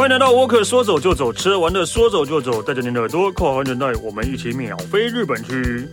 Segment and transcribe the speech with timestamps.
[0.00, 5.86] 欢迎来到沃克，说走就走，吃完的说走就走，带着您的耳朵扣好安全带，我们一起秒飞日本去。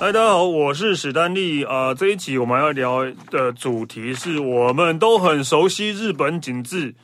[0.00, 1.94] 嗨，大家好，我是史丹利啊、呃。
[1.94, 6.96] 这一集我们要聊的主题是我们都很熟悉日本景致，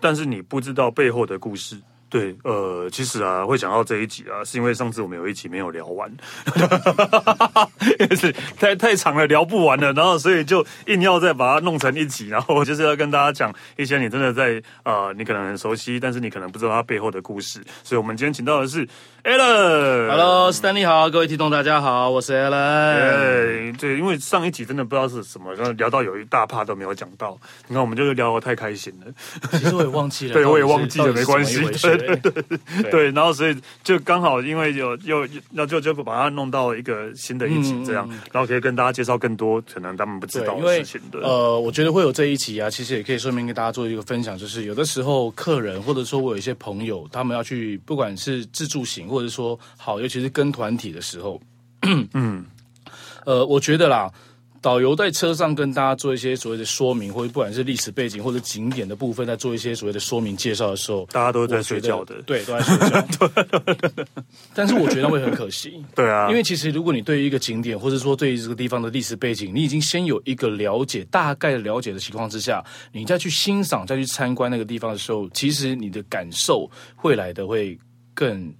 [0.00, 1.76] 但是你不知道背后的故事。
[2.10, 6.10] 对，呃，其实啊，会讲到这一集啊，是因为上次我们有一集没有聊完，
[8.16, 17.62] 是太太长了，聊不完了，然后所以就硬要再把它弄成一集，然后就是要跟大家讲一些你真的在呃，你可能很熟悉，但是你可能不知道它背后的故事。
[17.84, 18.86] 所以我们今天请到的是
[19.24, 20.08] Alan。
[20.08, 22.98] Hello，Stanley 好，各位听众大家好，我是 Alan。
[22.98, 29.12] 对，对，因为上一集真的不知道是什么，然后聊到有一大趴都没有讲到，你看我们就是聊得太开心了。
[29.58, 31.58] 其实我也忘记了， 对，我也忘记了，没关系。
[31.98, 41.20] 对对对，对，然后所以就刚好因为有又那就就把它弄到一个新的一集这样，嗯、然后可以跟大家介绍更多可能他们不知道的事情的。
[41.20, 51.40] 呃，我觉得会有这一集啊，其实也可以顺便跟大家做一个分享，就是有的时候客人或者说我有一些朋友，他们要去不管是自助行或者说好，尤其是跟团体的时候，
[52.14, 52.44] 嗯，
[53.24, 54.10] 呃，我觉得啦。
[54.60, 63.30] 导游在车上跟大家做一些所谓的说明，或者不管是历史背景或者景点的部分，在做一些所谓的说明介绍的时候，大家都在睡觉的，对，都在睡觉。
[64.54, 77.78] 但是我觉得会很可惜，对啊，因为其实如果你对于一个景点，或者说对于这个地方的历史背景，你已经先有一个了解，大概的了解的情况之下，你再去欣赏、再去参观那个地方的时候，其实你的感受会来的会
[78.14, 78.52] 更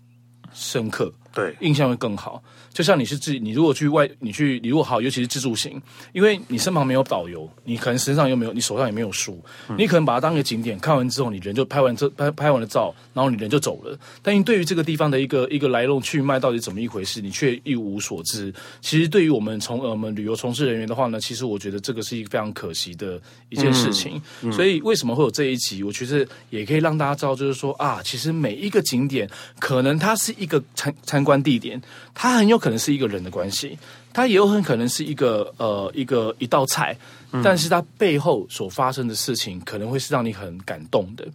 [0.53, 2.43] 深刻，对，印象会更好。
[2.79, 9.37] 就像你是自己你如果去外你去你如果好，尤其是自助行，因为你身旁没有导游，你可能身上又没有，你手上也没有书，
[9.69, 13.99] 嗯、你可能把它当一个景点看完之后，你人就拍完这拍拍完了照，然后你人就走了。
[14.23, 18.55] 但因对于这个地方的一个一个来龙去脉到底怎么一回事，你却一无所知。
[18.81, 24.23] 其实对于我们从呃我们旅游从事人员的话呢，其实我觉得这个是一个非常可惜的一件事情。
[24.43, 25.83] 嗯嗯、所以为什么会有这一集？
[25.83, 29.29] 我觉得也可以让大家知道，就是说啊，其实每一个景点
[29.59, 31.83] 可能它是一个参参观地点，
[32.15, 32.68] 它很有可能。
[32.69, 33.79] 可能是一个人的关系，
[34.13, 36.95] 它也有很可能是一个呃一个一道菜，
[37.43, 41.27] 但是它背后所发生的事情可能会是让你很感动的。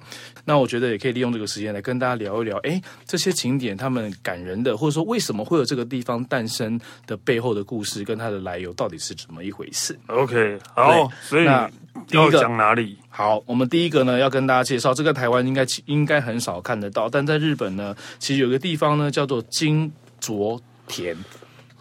[0.46, 11.68] 那我觉得也可以利用这个时间来跟大家聊一聊，哎，这些景点他们感人的，或者说为什么会有这个地方诞生的背后的故事跟它的来由到底是怎么一回事？OK，好，所以那
[12.08, 12.96] 第一个讲哪里？
[13.10, 20.60] 好，我们第一个呢要跟大家介绍这个台湾应该应该很少看得到，但在日本呢，其实有个地方呢叫做金琢。
[20.88, 21.16] 田，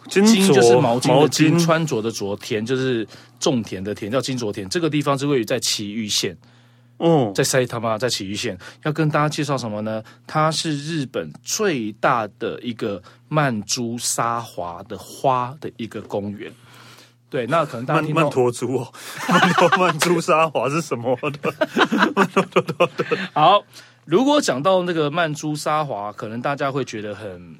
[0.09, 3.07] 金就是毛巾的金，穿着的着，田就是
[3.39, 4.67] 种田的田，叫金卓田。
[4.67, 6.37] 这个地方是位于在埼玉县，
[6.97, 8.57] 哦，在埼玉在埼玉县。
[8.83, 10.03] 要跟大家介绍什么呢？
[10.27, 16.51] 它是日本最大的一个曼珠沙华的花的一个公园。
[17.29, 18.93] 对，那可能大家听到曼陀珠哦，
[19.29, 21.53] 曼 曼珠沙华是什么的？
[23.33, 23.63] 好，
[24.05, 27.57] 如果讲到那个曼珠沙华，可能大家会觉得很。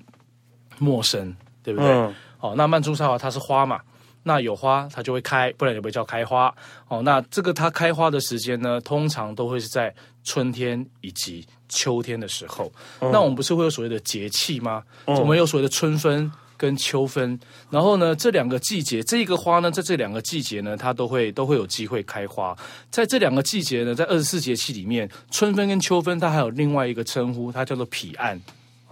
[0.83, 1.33] 陌生，
[1.63, 1.89] 对不对？
[1.89, 3.79] 嗯、哦，那曼珠沙华它是花嘛，
[4.23, 6.53] 那有花它就会开，不然也不会叫开花。
[6.89, 12.71] 哦，那这个它开花的时间呢，通常都会是在春天以及秋天的时候。
[12.99, 14.83] 嗯、那我们不是会有所谓的节气吗？
[15.05, 17.37] 嗯、我们有所谓的春分跟秋分，
[17.69, 22.55] 然后呢，这两个季节，这一个花呢，在这两个季节呢，它都会都会有机会开花。
[22.89, 28.39] 在这两个季节呢，在二十四节气里面，春分跟秋分，它还有另外一个称呼，它叫做彼岸。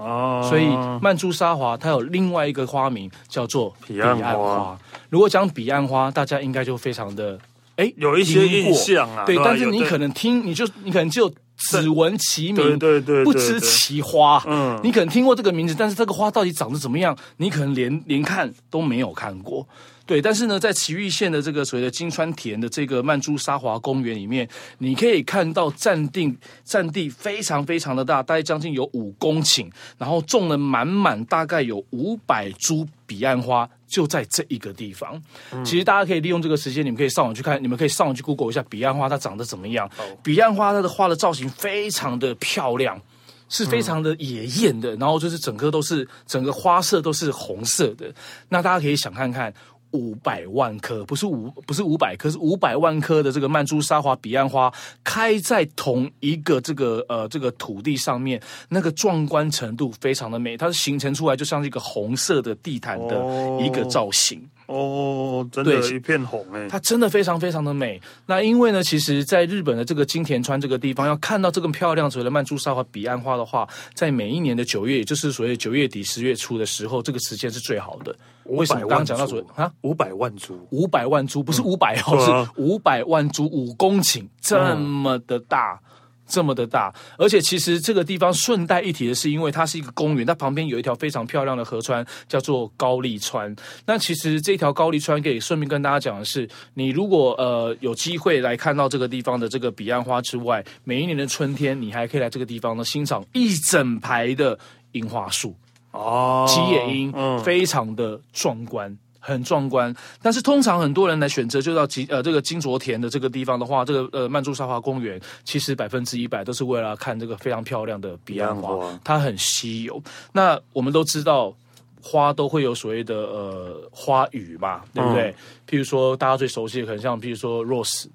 [0.02, 0.66] 哦，所以
[1.02, 4.34] 曼珠沙华它有另外一个花名叫做彼岸花。
[4.34, 4.80] 花
[5.10, 7.38] 如果讲彼岸花，大家应该就非常的
[7.76, 9.24] 哎有一些印象啊。
[9.26, 14.44] 对，但是你可能听，你就你可能只有只闻其名，对对对，不知其花。
[14.48, 19.68] 嗯，你可能听过这个名字，但是这个花到底长得怎么样，你可能连连看都没有看过。
[20.06, 24.48] 对，但是呢，在埼玉县的这个所谓的金川田的这个曼珠沙华公园里面，
[24.80, 26.36] 你可以看到占地
[26.66, 35.22] 占地非常非常的大，大概将近有五公顷，然后种了满满大概有五百株彼岸花，就在这一个地方。
[35.52, 39.90] 嗯、其实大家可以利用这个时间，你们可以上网去看，你们可以上网去 Google 一下彼岸花它长得怎么样。
[40.24, 43.00] 彼岸花它的花的造型非常的漂亮，
[43.48, 48.12] 是非常的野艳的，然后就是整个都是整个花色都是红色的。
[48.50, 49.54] 那大家可以想看看。
[49.92, 54.72] 五百万颗，不是五，不是五百颗，是五百万颗的这个曼珠沙华彼岸花
[55.04, 63.16] 开在同一个这个呃这个土地上面，那个壮观程度非常的美，它是形成出来就像是一个红色的地毯的
[63.60, 64.42] 一个造型。
[64.68, 68.02] 哦，真的，一片红哎，它真的非常非常的美。
[68.26, 78.16] 那因为呢，其实，在日本的这个金田川这个地方，要看到这个漂亮所谓的曼珠沙华彼岸花的话，在每一年的九月，也就是所谓九月底十月初的时候，这个时间是最好的。
[78.46, 78.82] 为什么？
[78.82, 85.80] 刚刚讲到说啊，五百万株，五百万株不是五百哦，是五百万株，五公顷这么的大。
[85.84, 85.88] 嗯
[86.32, 93.54] 这么的大，而且其实这个地方顺带一提的是，因为它是一个公园，它旁边有一条非常漂亮的河川，叫做高丽川。
[93.86, 104.58] 那其实这条高丽川可以顺便跟大家讲的是，你如果呃有机会来看到这个地方的这个彼岸花之外，每一年的春天，你还可以来这个地方呢欣赏一整排的
[104.94, 105.54] 樱花树
[105.92, 108.98] 哦，吉野樱，嗯，非常的壮观。
[109.24, 120.02] 很壮观，但是通常很多人来选择就到金呃这个金卓田的这个地方的话，这个呃曼珠沙华公园其实百分之一百都是为了看这个非常漂亮的彼岸花，它很稀有。
[120.32, 121.56] 那我们都知道
[122.02, 125.30] 花都会有所谓的呃花语嘛，对不对？
[125.30, 125.36] 嗯、
[125.70, 128.08] 譬如说大家最熟悉的，可能像譬如说 rose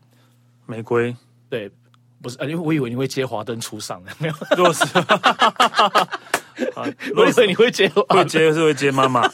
[0.66, 1.14] 玫瑰，
[1.48, 1.70] 对，
[2.20, 4.84] 不是，因为我以为你会接华灯初上，没有 rose。
[6.74, 9.28] 啊， 我以为你会接，会接是会接妈妈。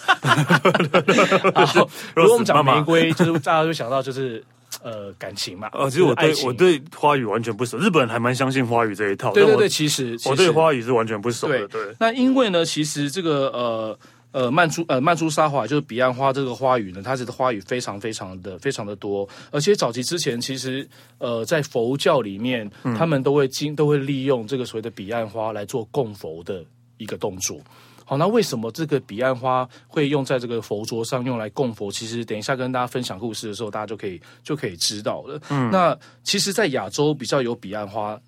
[1.67, 4.43] 好， 如果我们讲玫瑰，就是大家就想到就是
[4.83, 5.69] 呃感情嘛。
[5.73, 9.33] 呃，其实我对我对花语完全不熟，日本人还蛮相信花语这一套。
[9.33, 11.69] 对对对，其实我对花语是完全不熟的。
[11.69, 13.99] 对，那因为呢，其实这个呃
[14.33, 20.89] 呃曼珠呃曼珠沙华就是彼岸花这个花语呢，它是花语非常非常的非常的多，而且早期之前其实
[21.19, 26.65] 呃在佛教里面，他们都会经都会利用这个所谓的彼岸花来做供佛的。
[27.03, 27.61] 一个动作，
[28.05, 31.91] 好，那为什么这个彼岸花会用在这个佛桌上用来供佛？
[31.91, 35.41] 其实等一下跟大家分享故事的时候，大家就可以就可以知道了。
[35.51, 38.21] 嗯，那其实，在亚洲比较有彼岸花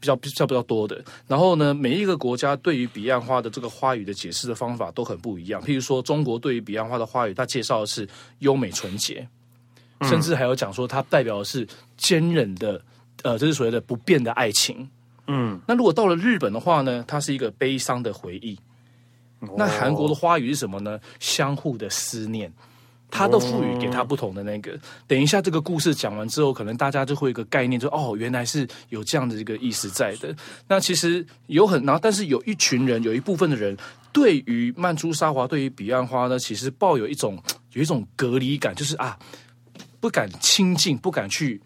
[0.00, 5.60] 比较比较比较多的，然后呢，每一个国家对于彼岸花的这个花语的解释的方法都很不一样。
[5.62, 9.26] 譬如说，中国对于彼岸花的花语，它介绍的是优美纯洁，
[10.02, 11.66] 甚至还有讲说它代表的是
[11.96, 12.80] 坚韧的，
[13.22, 14.88] 呃，这是所谓的不变的爱情。
[15.28, 18.58] 嗯，那如果到了日本的话呢，它是一个悲伤的回忆。
[19.40, 20.98] 哦、那韩国的花语是什么呢？
[21.20, 22.52] 相互的思念，
[23.08, 24.72] 它都赋予给它不同的那个。
[24.72, 30.34] 哦、等一下这个故事讲完之后，可能大家就会有一个概念就，就哦，原来是有这样的一个意思在的。
[30.66, 33.76] 那其实有很，然后但是有一群人，有一部分的人，
[34.12, 37.40] 对于曼珠沙华，对于彼岸花呢，其实抱有一种
[37.74, 39.16] 有一种隔离感，就是啊，
[40.00, 41.60] 不敢亲近，不敢去。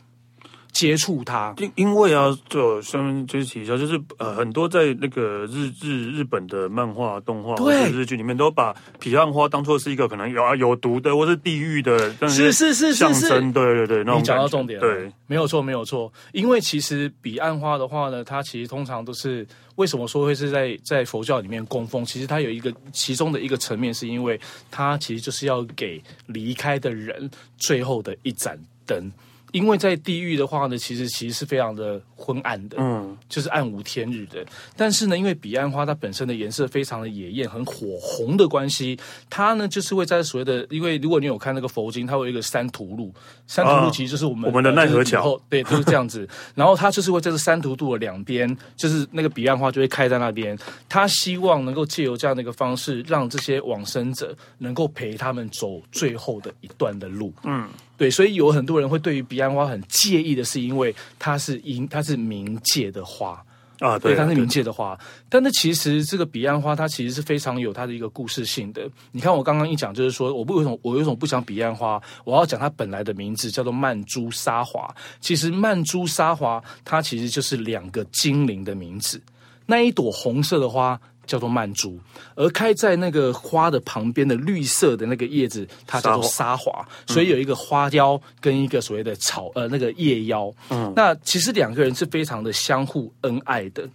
[0.73, 19.47] 接触它，因因为啊，就上面就是提一下，就是呃，很多在那个日日日本的漫画、动画或者日剧里面，都把彼岸花当做是一个可能有啊有毒的，或是地狱的，但是是是象征，对对对，那你讲到重点了，对，没有错没有错，因为其实彼岸花的话呢，它其实通常都是
[19.77, 22.03] 为什么说会是在在佛教里面供奉？
[22.03, 24.41] 其实它有一个其中的一个层面，是因为
[24.71, 29.13] 它其实就是要给离开的人最后的一盏灯。
[29.53, 34.45] 因为在地狱的话呢，其实其实是非常的昏暗的，嗯，就是暗无天日的。
[34.77, 38.99] 但是呢，因为彼岸花它本身的颜色非常的野艳，很火红的关系，
[39.31, 43.13] 它呢就是会在所谓的，因为如果你有看那个佛经，它会有一个三途路，
[43.47, 46.27] 三途路其实就是我们、啊、我们的奈何桥，就是、对，就是这样子。
[46.57, 50.59] 然后它就是会在这三途路的两边，就是那个彼岸花就会开在那边。
[50.89, 57.69] 他希望能够借由这样的一个方式，让这些往生者能够陪他们走最后的一段的路，嗯。
[58.03, 63.41] 对，所以有很多人会对于彼岸花很介意的是，因为它是因它是冥界的花
[63.79, 64.99] 啊，对，它是冥界的花。
[65.29, 68.91] 但是其实这个彼岸花，它其实是非常有它的一个故事性的。
[69.13, 74.93] 你看我刚刚一讲，就是说我不为什么我为什么不讲彼岸花，我要讲它本来的名字叫做曼珠沙华。
[75.21, 79.23] 其实曼珠沙华它其实就是两个精灵的名字，
[79.65, 81.01] 那一朵红色的花。
[81.25, 81.99] 叫做曼珠，
[82.35, 90.53] 而开在那个花的旁边的绿色的那个叶子，它叫做沙华，所以有一个花妖跟一个所谓的草呃那个叶妖。
[90.71, 93.89] 嗯，那其实两个人是非常的相互恩爱的，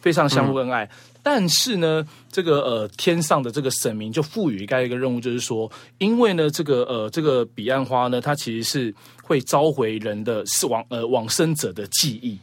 [0.00, 0.84] 非常相互恩爱。
[0.84, 0.90] 嗯、
[1.22, 12.38] 但是呢，这个呃天上的这个神明就赋予该一个任务，就是说，因为呢这个呃这个彼岸花呢，它其实是会召回人的死亡呃往生者的记忆，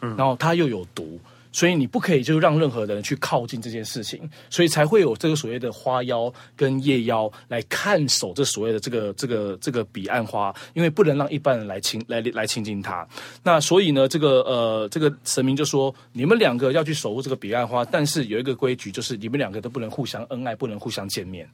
[0.00, 1.20] 嗯，然后它又有毒。
[1.54, 13.06] 所以你不可以就让任何人去靠近这件事情，所以才会有这个所谓的花妖跟夜妖来看守这所谓的这个这个这个彼岸花，因为不能让一般人来亲来来亲近它。
[13.44, 21.48] 那所以呢，这个呃这个神明就说，你们两个要去守护这个彼岸花，但是有一个规矩，就是你们两个都不能互相恩爱，不能互相见面。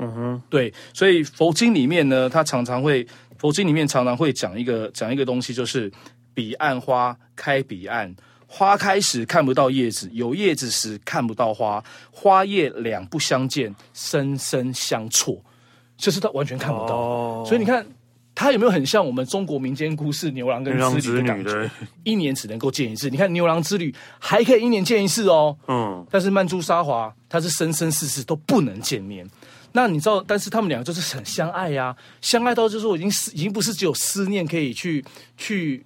[0.00, 0.74] 嗯哼，对。
[0.92, 3.06] 所以佛经里面呢，它常常会
[3.38, 5.88] 佛经里面常常会讲一个讲一个东西，就是
[6.34, 8.12] 彼岸花开彼岸。
[8.56, 15.44] 花开时看不到叶子，有叶子时看不到花，花叶两不相见，生生相错。
[15.98, 16.94] 就是他完全看不到。
[16.96, 17.86] 哦、所以你看，
[18.34, 21.70] 他有没有很像我们中国民间故事《牛郎跟织女》的感觉？
[22.02, 23.10] 一年只能够见一次。
[23.10, 25.54] 你看《牛郎织女》还可以一年见一次哦。
[25.68, 26.06] 嗯。
[26.10, 29.28] 但是曼珠沙华，他是生生世世都不能见面。
[29.72, 30.24] 那你知道？
[30.26, 35.04] 但是他们两个就是很相爱呀、啊，相爱到就是说已经已经不是只有思念可以去
[35.36, 35.85] 去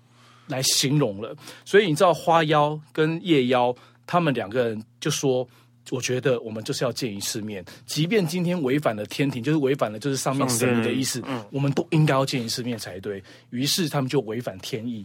[0.50, 1.34] 来形容了。
[1.64, 3.74] 所以你知道花妖跟夜妖
[4.06, 5.48] 他们两个人就说
[5.90, 15.04] ：“我觉得我们就是要见一次面，即便今天违反了天庭，就是违反了就是上面神的意思，嗯、我们都应该要见一次面才对。”于是他们就违反天意，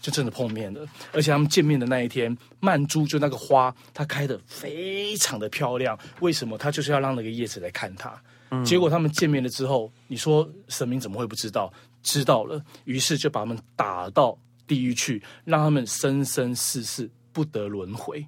[0.00, 0.86] 就真的碰面了。
[1.12, 5.98] 而且他们见面的那一天，曼珠就那个花，它开得非常的漂亮。
[6.20, 6.56] 为什么？
[6.56, 8.20] 它就是要让那个叶子来看它。
[8.64, 11.72] 结果他们见面了之后，你说神明怎么会不知道？
[12.04, 18.26] 知道了，于是就把他们打到地狱去，让他们生生世世不得轮回。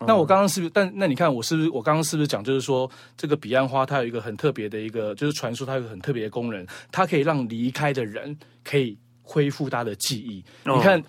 [0.00, 0.70] 那我刚刚是不是？
[0.70, 1.70] 但那你看我是不是？
[1.70, 10.44] 我刚刚是不是讲就是说，这个彼岸花它有一个很特别的一个，就是传说它有一个很特别的功能，它可以让离开的人可以恢复他的记忆。
[10.64, 11.02] 你看。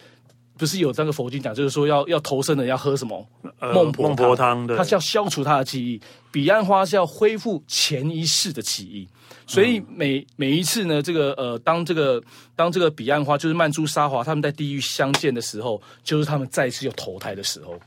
[0.57, 3.25] 不是有这个佛经讲，就是说要要投生的要喝什么？
[3.59, 6.01] 孟婆汤，孟婆汤，它是要消除他的记忆。
[6.31, 9.07] 彼岸花是要恢复前一世的记忆，
[9.47, 12.21] 所以每每一次呢，这个呃，当这个
[12.55, 17.79] 当这个彼岸花就是曼珠沙华他们在地狱相见的时候，就是他们再次有投胎的时候，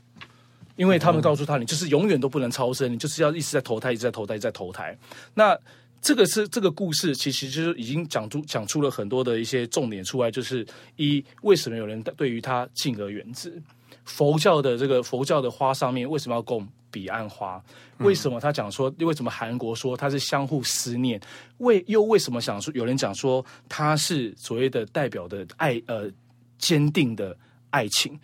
[0.75, 4.97] 因为他们告诉他，你就是永远都不能超生，你就是要一直在投胎，一直在投胎，一直在投胎。
[5.33, 5.57] 那
[6.01, 10.65] 这个是这个故事，其实就是已经讲出讲出了很多的一些重点出来，就是
[10.95, 13.61] 一为什么有人对于他敬而远之？
[14.03, 17.63] 佛教的这个佛教的花上面为什么要供彼岸花？
[17.99, 18.91] 为什么他讲说？
[18.99, 21.21] 为什么韩国说它是相互思念？
[21.59, 26.09] 为又为什么想说有人讲说它是所谓的代表的爱呃
[26.57, 27.37] 坚定的
[27.69, 28.19] 爱情？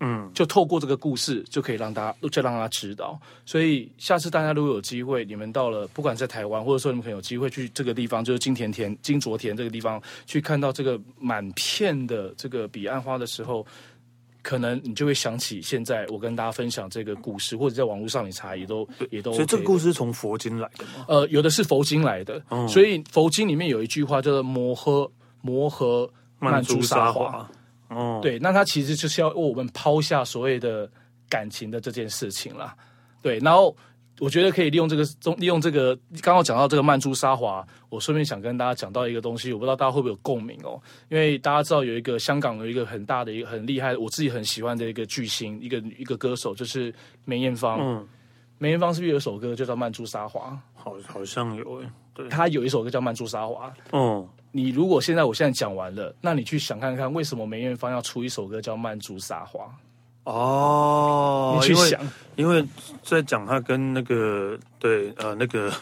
[0.00, 3.18] 嗯，就透过这个故事，就可以让大家，就让他知道。
[3.44, 13.66] 所以下次大家如果有机会，你们到了，不管在台湾，或者说你们可能有机会去这个地方，就是金田田、金卓田这个地方，去看到这个满片的这个彼岸花的时候，
[14.40, 19.38] 可能你就会想起现在我跟大家分享这个故事，或者在网络上你查也都也都、OK。
[19.38, 21.04] 所以这个故事是从佛经来的吗？
[21.08, 25.10] 呃，有的是佛经来的，嗯、所以佛经里面有一句话叫做“摩诃
[25.42, 27.50] 摩诃曼珠沙华”。
[27.88, 30.90] 哦，对，那他其实就是要为我们抛下所谓的
[31.28, 32.76] 感情的这件事情啦。
[33.22, 33.74] 对，然后
[34.20, 40.80] 我觉得可以利用这个中，利用这个刚刚讲到这个曼珠沙华，我顺便想跟大家讲到一个东西，我不知道大家会不会有共鸣哦。
[41.08, 46.92] 因为大家知道有一个香港有一个很大的一个很厉害，我自己很喜欢的一个巨星，一个一个歌手，就是
[47.24, 47.78] 梅艳芳。
[47.80, 48.06] 嗯，
[48.58, 50.50] 梅艳芳是不是有一首歌就叫《曼珠沙华》？
[50.80, 51.88] 好，好像有诶。
[52.14, 53.68] 对，他有一首歌叫《曼珠沙华》。
[53.92, 54.28] 嗯。
[54.50, 59.64] 你如果现在我现在讲完了，那你去想看看为什么梅艳芳要出一首歌叫《曼珠沙华》？
[60.24, 62.00] 哦，你去想，
[62.36, 62.62] 因为
[63.02, 65.72] 在讲他跟那个对呃那个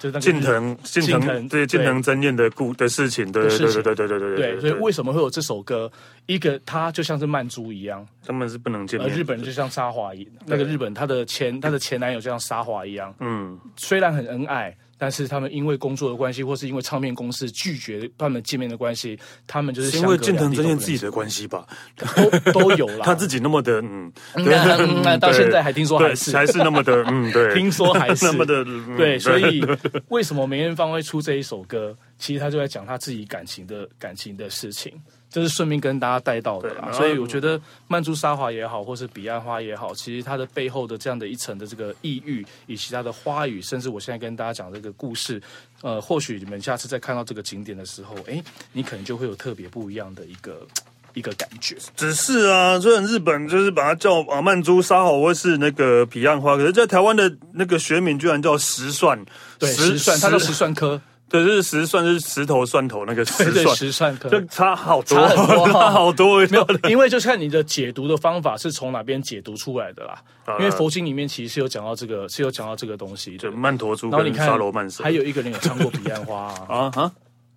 [0.00, 5.88] 就近藤近藤对近藤真彦的故的事情，对对对对对对对对，所以为什么会有这首歌？
[6.26, 9.08] 一个他就像是曼珠一样，他们是不能见面。
[9.08, 14.76] 日本人就像沙华一样，那个日本他的前他的前男友就像沙华一样，嗯，虽然很恩爱。
[15.00, 21.66] 但是他们因为工作的关系，或是因为唱片公司拒绝他们见面的关系，他们就是因为近藤真彦自己的关系吧，
[21.96, 23.00] 都都有了。
[23.06, 28.62] 他自己那么的嗯，那到现在还听说还是还是那么的 嗯，对，听说还是那么的
[28.98, 29.18] 对。
[29.18, 29.64] 所以
[30.08, 31.96] 为什么梅艳芳会出这一首歌？
[32.18, 34.92] 其实他就在讲他自己感情的感情的事情。
[35.30, 45.40] 这是顺便跟大家带到的啦，所以我觉得曼珠沙华也好，或是彼岸花也好，其实它的背后的这样的一层的这个意蕴，以及它的花语，甚至我现在跟大家讲这个故事，
[45.82, 50.66] 呃，或许你们下次再看到这个景点的时候，哎，你可能就会有特别不一样的一个
[51.14, 51.76] 一个感觉。
[51.94, 59.24] 只是啊，虽然日本就是把它叫啊曼珠沙华或是那个彼岸花，可是在台湾的那个学名居然叫石蒜，
[59.60, 61.00] 对，石蒜，它叫石蒜科。
[61.30, 66.38] 对，就是石蒜，就是石头蒜头那个石蒜，对对石蒜，就差好多，差很多，差好多。
[66.48, 70.20] 没有，因为就看你的解读的方法是从哪边解读出来的啦。
[70.44, 73.38] 啊、因为佛经里面其实是有讲到这个，是有讲到这个东西。
[73.38, 77.12] 就曼陀珠跟沙罗曼蛇，还有一个人有唱过彼岸花啊 啊，啊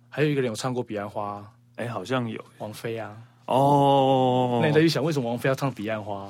[0.08, 3.10] 还有一个人有唱过彼岸花，哎，好像有王菲啊。
[3.46, 6.28] 哦，那你再去想，为什么王菲要唱彼岸花？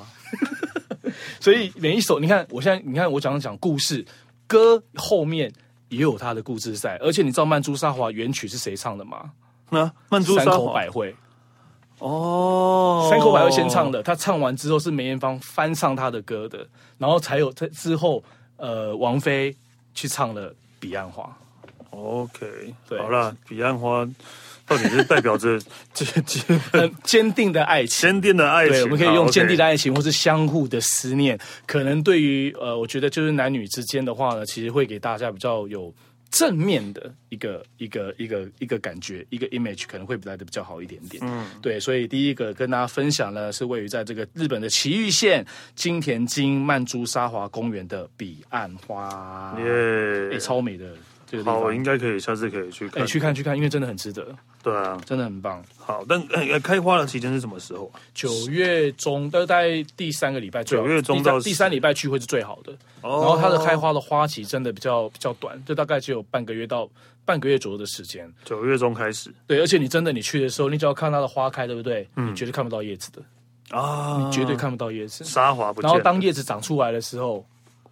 [1.38, 4.02] 所以每一首，你看，我现在你看我讲讲故事
[4.46, 5.52] 歌后面。
[5.94, 9.32] 也有他的故事在，而且你知道曼珠沙华原曲是谁唱的吗？
[9.70, 11.14] 那曼珠沙华百惠
[11.98, 16.66] 哦，山口百惠先唱的，他唱完之后是梅艳芳翻唱他的歌的，
[16.98, 18.22] 然后才有他之后
[18.56, 19.54] 呃王菲
[19.94, 21.34] 去唱了彼岸花。
[21.90, 24.06] OK，对，好了，彼岸花。
[24.66, 25.58] 到底是代表着
[25.92, 26.40] 这这
[26.72, 28.72] 很坚定的爱情，坚定的爱情。
[28.72, 31.38] 对，我们可以用坚定的爱情，或是相互的思念。
[31.66, 35.94] 可能对于呃，我觉得就是男女之间的话呢，其实会给大家比较有
[36.30, 41.22] 正面的一个一个一个一个感觉，一个 image 可能会来的比较好一点点。
[41.24, 45.44] 嗯，对，所以第一个跟大家分享呢，是位于在这个日本的埼玉县
[45.76, 50.86] 金田京曼珠沙华公园的彼岸花，耶 Yeah、欸，超美的。
[51.44, 53.02] 好，我应该可以，下次可以去看。
[53.02, 54.26] 哎，去看去看，因为真的很值得。
[54.62, 55.62] 对啊，真的很棒。
[55.76, 56.22] 好，但
[56.60, 57.90] 开花的期间是什么时候？
[58.14, 60.62] 九月中，大概第三个礼拜。
[60.64, 62.72] 九月中到第三礼拜去会是最好的。
[63.02, 63.20] 哦。
[63.20, 66.88] 然后它的开花的花期真的比较比较短，就大概只有半个月到
[67.24, 68.32] 半个月左右的时间。
[68.44, 69.32] 九月中开始。
[69.46, 72.08] 对，而且你真的你去的时候，你只要看它的花开，对不对？
[72.16, 72.30] 嗯。
[72.30, 73.22] 你绝对看不到叶子的。
[73.76, 74.24] 啊。
[74.24, 75.24] 你绝对看不到叶子。
[75.24, 75.88] 沙华不见。
[75.88, 77.44] 然后当叶子长出来的时候。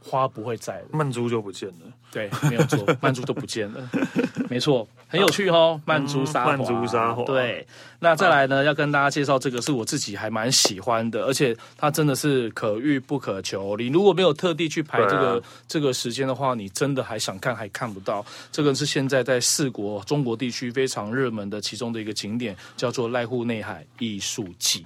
[0.03, 1.75] 花不会在了，曼珠就不见了。
[2.11, 3.91] 对，没有错，曼珠都不见了。
[4.51, 6.57] 没错，很有趣哦，曼珠沙华。
[6.57, 7.25] 曼珠沙华。
[7.25, 7.67] 对，
[8.01, 13.77] 那再来呢，要跟大家介绍这个是我自己还蛮喜欢的，而且它真的是可遇不可求。
[13.79, 18.25] 你如果没有特地去排这个、啊、这个时间的话，你真的还想看还看不到。
[18.51, 24.85] 这个是现在在四国中国地区非常热门的其中的一个景点，叫做濑户内海艺术季。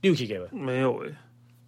[0.00, 1.14] 六期给了没有哎、欸。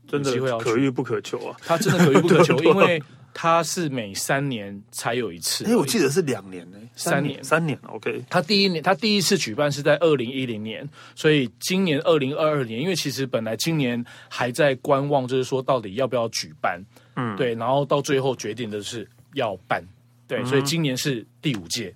[0.06, 1.56] 真的可遇不可求啊！
[1.60, 3.02] 他真的可遇不可求， 因为
[3.34, 5.64] 他是每三年才有一次。
[5.64, 7.78] 哎，我记得是两年呢，三年，三年。
[7.88, 16.80] OK，他第一年，它第一次举办是在二零一零年，所以今年二零二二年，因为其实本来今年还在观望，就是说到底要不要举办。
[17.16, 19.82] 嗯，对，然后到最后决定的是要办，
[20.28, 21.94] 对，所以今年是第五届。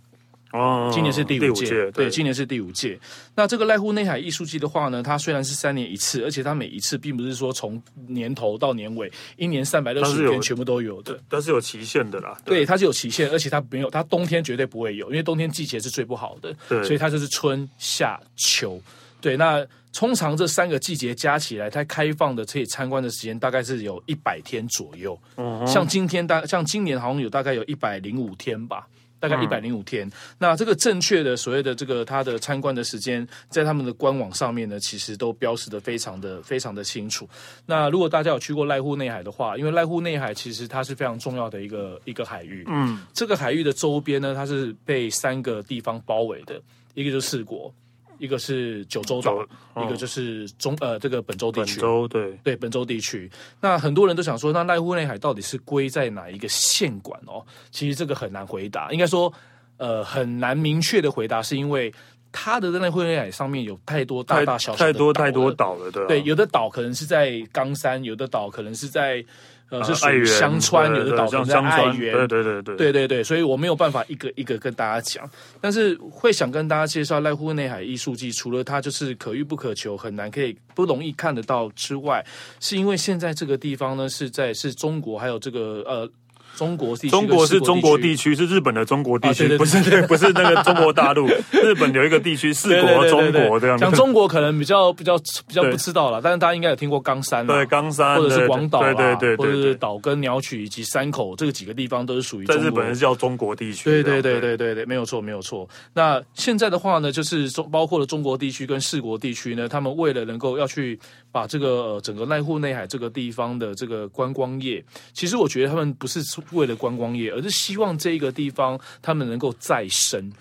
[0.53, 2.99] 哦，今年是第五届，对，对，今年是第五届。
[3.37, 12.37] 那这个濑户内海艺术季的话呢，它虽然是三年一次，而且它每一次并不是说从年头到年尾，一年三百六十五天全部都有的，但是有期限的啦。
[12.45, 16.53] 对，对，它是有期限，而且它没有，它冬天绝对不会有，因为冬天季节是最不好的。
[16.69, 18.81] 对，所以它就是春夏秋。
[19.21, 25.17] 对，那通常这三个季节加起来，它开放的可以参观的时间大概是有一百天左右。
[25.37, 28.89] 嗯，像今天大，像今年好像有大概有一百零五天吧。
[29.21, 37.29] 大概一百零五天，嗯、那这个正确的所谓的这个它的参观的时间，在他们的官网上面呢，其实都标示的非常的非常的清楚。
[37.67, 46.61] 那如果大家有去过濑户内海的话，因为濑户内海其实它是非常重要的一个一个海域，嗯，这个海域的周边呢，它是被三个地方包围的，
[46.95, 47.73] 一个就是四国。
[48.21, 51.81] 一个是九州岛，哦、一个就是中呃这个本州地区。
[51.81, 53.29] 本州对对本州地区。
[53.61, 57.43] 那很多人都想说，那濑户内海到底是归在哪一个县管哦？
[57.71, 59.33] 其实这个很难回答，应该说
[59.79, 61.93] 呃很难明确的回答，是因为
[62.31, 69.25] 它的濑户内海上面有太多大大小小的太多太多岛了，对、啊、对，有的岛可能是在冈山，有的岛可能是在。
[69.71, 75.29] 呃，是属于香川，有的岛可能在爱媛，对对对对，对对对，所以我没有办法一个一个跟大家讲，
[75.61, 82.25] 但是会想跟大家介绍濑户内海艺术季，除了它就是可遇不可求，很难可以不容易看得到之外，
[82.59, 86.11] 是因为现在这个地方呢是在是中国，还有这个呃。
[86.57, 91.27] 中国地区，中国是中国地区，是日本的中国地区，不是 不是那个中国大陆。
[91.51, 93.79] 日本有一个地区，四国中国这样。
[93.79, 102.47] 讲中国可能比较比较比较不知道了，但是大家应该有听过冈山，对冈山，或者是广岛，对对对，或者是岛根、鸟取以及山口这个几个地方都是属于。
[102.47, 103.91] 在日本是叫中国地区。
[103.91, 105.69] 对对对对对对，没有错没有错。
[105.95, 110.99] 那现在的话呢，就是中包括了中国地区跟四国地区呢，他们为了能够要去
[111.33, 116.21] 把这个呃整个濑户内海这个地方的这个观光业，其实我觉得他们不是
[116.53, 117.31] 为了观光业。
[117.33, 120.33] 而是希望这一个地方他们能够再生。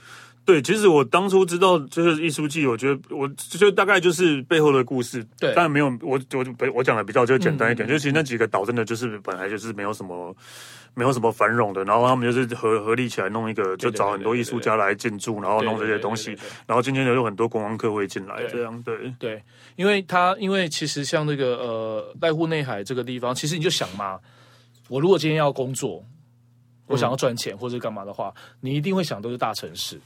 [0.45, 5.23] 对，其实我当初知道就是艺术季，我觉得我就大概就是背后的故事。
[5.37, 10.35] 对，但没有我我我讲的比较就简单一点，嗯、就其实那几个岛真的就是本来就是没有什么
[10.95, 19.13] 没有什么繁荣的，然后他们就是合合力起来弄一个，就找很多艺术家来进驻，然后弄这些东西，然后今天有很多观光客会进来，这样对。
[19.19, 19.43] 对，
[19.75, 24.19] 因为他因为其实像那个呃濑户内海这个地方，其实你就想嘛，
[24.87, 26.03] 我如果今天要工作。
[26.91, 30.01] 我想要赚钱或者干嘛的话，你一定会想都是大城市，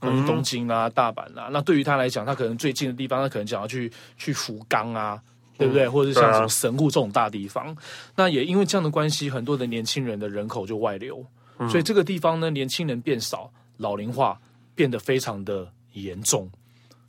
[0.00, 1.48] 可能东京啊、大阪啊。
[1.52, 5.20] 那对于他来讲，他可能最近的地方，他可能想要去去福冈啊，
[5.56, 5.88] 对不对？
[5.88, 7.76] 或者是像什么神户这种大地方。
[8.16, 11.24] 那也因为这样的关系，很多的年轻人的人口就外流，
[11.68, 14.40] 所以这个地方呢，年轻人变少，老龄化
[14.74, 16.50] 变得非常的严重。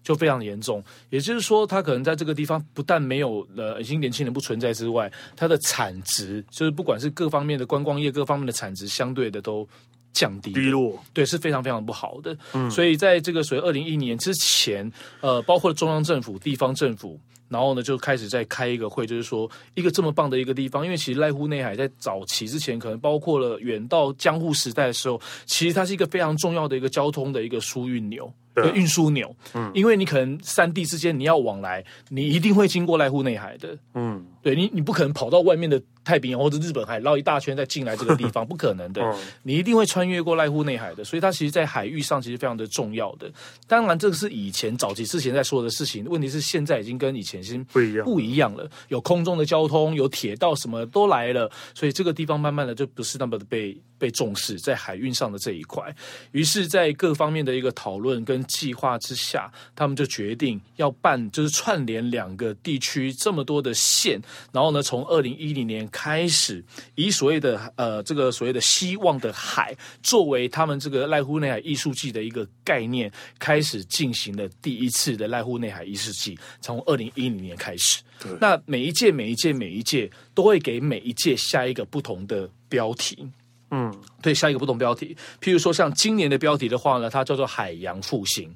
[0.02, 9.68] 就非常严重，也就是说，他可能在这个地方不但没有呃，已经年轻人不存在之外，它的产值就是不管是各方面的观光业各方面的产值，相对的都
[10.14, 12.38] 降低低落，对，是非常非常不好的。
[12.54, 14.92] 嗯，所以在这个所谓二零一一年之前，
[15.22, 17.20] 呃，包括中央政府、地方政府。
[17.50, 29.36] 然后呢，就开始在开一个会，就是说一个这么棒的一个地方，因为其实濑户内海在早期之前，可能包括了远到江户时代的时候，其实它是一个非常重要的一个交通的一个输运纽，对运输纽。
[29.56, 33.76] 嗯，因为你可能三地之间你要往来，你一定会经过濑户内海的。
[33.96, 34.24] 嗯。
[34.42, 39.02] 对你，你不可能跑到外面的太平洋或者日本海绕一大圈再进来这个地方， 不可能的。
[39.44, 43.32] 你一定会穿越过濑户内海的，所以它其实，在海域上其实非常的重要的。
[43.68, 48.70] 当然，这个是以前早期之前在说的事情，问题是现在已经跟以前已经不一样不一样了。
[48.88, 55.94] 有空中的交通，有铁道，什么都来了，所以这个地方慢慢的就不是那么的被被重视在海运上的这一块。
[56.32, 64.20] 于是，在各方面的一个讨论跟计划之下，他们就决定要办，就是串联两个地区这么多的线。
[64.52, 66.64] 然后呢，从二零一零年开始，
[66.96, 76.38] 以所谓的呃这个所谓的希望的海作为他们这个濑户内海艺术季的一个概念，开始进行了第一次的濑户内海艺术季。
[76.62, 83.28] 从二零一零年开始，对那每一届每一届每一届都会给每一届下一个不同的标题。
[83.72, 85.16] 嗯，对，下一个不同标题。
[85.40, 88.56] 譬如说，像今年的标题的话呢，它叫做海洋复兴。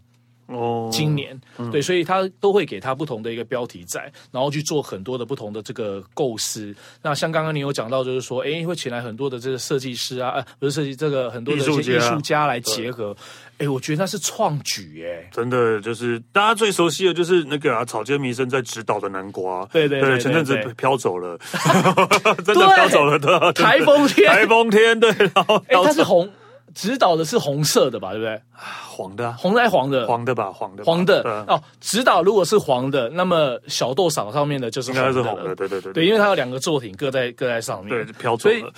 [0.53, 6.75] 哦，今年、嗯、对，所以他都会给他不同的一个标题在，然后去做很多的不同的这个构思。
[7.01, 12.43] 那像刚刚你有讲到，就是说，哎，会请来很多的这个设计师啊，呃、啊，不是设计这个很多的一些艺术家。
[12.43, 13.15] 来结合。
[13.57, 21.37] 哎，我觉得那是创举，哎，真的就是大家最熟悉的就是那个啊，草间弥生在指导的南瓜，对对对，对，前阵子飘走了，
[22.43, 26.29] 真的飘走了的，台风天，台风天，对，然后哎，他是红。
[26.73, 28.41] 指导的是红色的吧，对不对？
[28.87, 31.61] 黄的，红来黄的，黄的吧，黄的，黄的哦。
[31.81, 38.71] 指导如果是黄的，那么小豆赏上面的就是应该是红的，对对对对，因为它有两个作品各在各在上面，对，飘走了。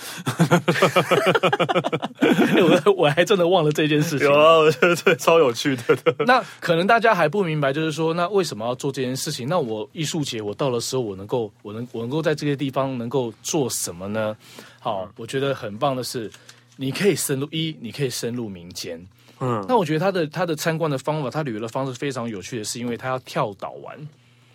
[2.85, 4.71] 我我还真的忘了这件事情，有啊，
[5.03, 5.97] 对，超有趣的。
[6.25, 9.47] 那可能大家还不明白，就是说，那为什么要做这件事情？
[9.47, 14.35] 那我艺术节我到了时候，我能够，我能，我能够在这些地方能够做什么呢？
[14.79, 16.31] 好，我觉得很棒的是。
[16.77, 19.03] 你可以深入一，你可以深入民间。
[19.39, 24.07] 嗯，那我觉得他的他的参观的方法，他旅游的方式非常有趣的是，因为他要跳岛玩。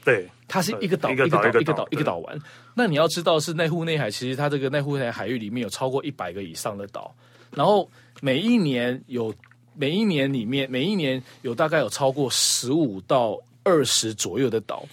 [0.03, 2.39] 对，它是一个岛一个岛一个岛一个岛玩。
[2.75, 7.15] 那你要知道，是内户内海，其实它这个内户内海海域里面有超过一百个以上的岛，
[7.51, 7.87] 然后
[8.23, 9.35] 每一年有
[9.75, 14.89] 每一年里面每一年有大概有超过十五到二十左右的岛，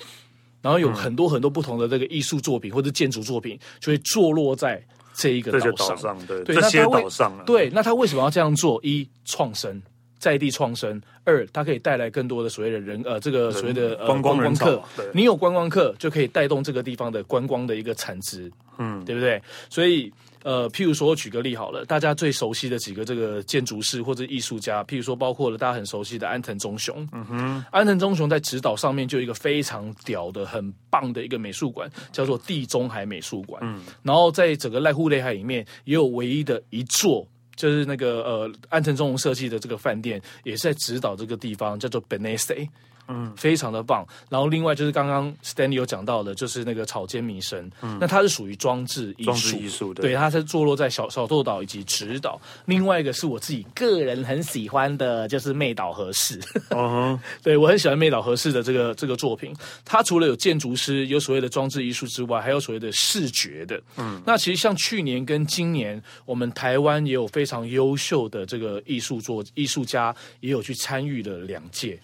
[0.61, 4.83] 然后有很多很多不同的这个艺术作品或者建筑作品就会坐落在。
[5.17, 8.79] 这一个岛上，对，这些岛上，对，那他为什么要这样做？
[8.83, 9.81] 一创生，
[10.19, 14.81] 在地创生；二，它可以带来更多的所谓的人，呃，这个所谓的呃观光人客。
[15.13, 19.41] 你有观光客，就可以带动这个地方的观光的一个产值，嗯，对不对？
[19.69, 20.13] 所以。
[20.47, 27.05] 呃，譬如说，举个例好了，大家最熟悉的几个这个建筑师或者艺术家，譬如说，包括了大家很熟悉的安藤忠雄。
[27.11, 33.61] 嗯哼，安藤忠雄在直岛上面就有一个非常屌的、很棒的一个美术馆，叫做地中海美术馆。
[33.61, 42.65] 嗯，然后在整个濑户内海里面，也有唯一的一座，就是那个呃安藤忠雄设计的这个饭店，也是在指导这个地方，叫做 Benesse。
[43.07, 44.05] 嗯，非常的棒。
[44.29, 52.39] 然后另外就是刚刚 Stanley 有讲到的，就是那个草间弥生，嗯，那它是属于装置艺术，装置艺术的，对，它是坐落在小小豆岛以及直岛。
[52.65, 56.39] 另外一个是我自己个人很喜欢的，就是妹岛和世。
[56.71, 57.19] 哦、uh，huh.
[57.43, 59.53] 对我很喜欢妹岛和世的这个这个作品。
[59.85, 63.81] 它除了有建筑师，有所谓的装置艺术之外，还有所谓的视觉的。
[63.97, 71.99] 嗯，那其实像去年跟今年，我们台湾也有非常优秀的这个艺术作艺术家，也有去参与了两届。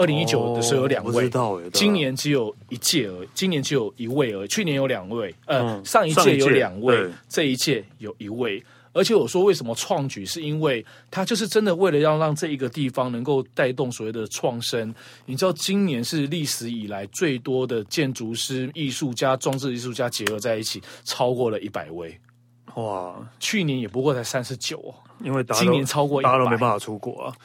[0.00, 4.48] 二零一九的时候有两位，哦、今年只有一届而已，今年只有一位而已。
[4.48, 8.64] 去年有两位，呃，嗯、上一届有两位，这一届有一位。
[8.92, 14.92] 而且我说为什么创举，是因为他就是真的为了要让这一个地方能够带动所谓的创生。
[15.26, 22.18] 你知道，今年是历史以来最多的建筑师、艺术家、装置艺术家结合在一起，超过了一百位。
[22.74, 24.94] 哇，去年也不过才三十九哦。
[25.22, 27.36] 因为今年超过，大家都没办法出国啊，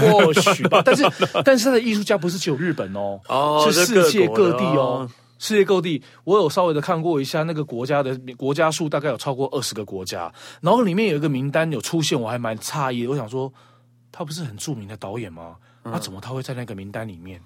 [0.00, 0.80] 或许吧。
[0.86, 1.04] 但是，
[1.44, 5.06] 但是他的艺术家不是只有日本哦，哦是世界各地哦，
[5.38, 6.02] 世界各地。
[6.24, 10.32] 我有稍微的看过一下那个国家的国家数，大概有超过二十个国家。
[10.62, 13.10] 然后里面有一个名单有出现，我还蛮诧异的。
[13.10, 13.52] 我想说，
[14.10, 15.56] 他不是很著名的导演吗？
[15.82, 17.38] 那、嗯、怎么他会在那个名单里面？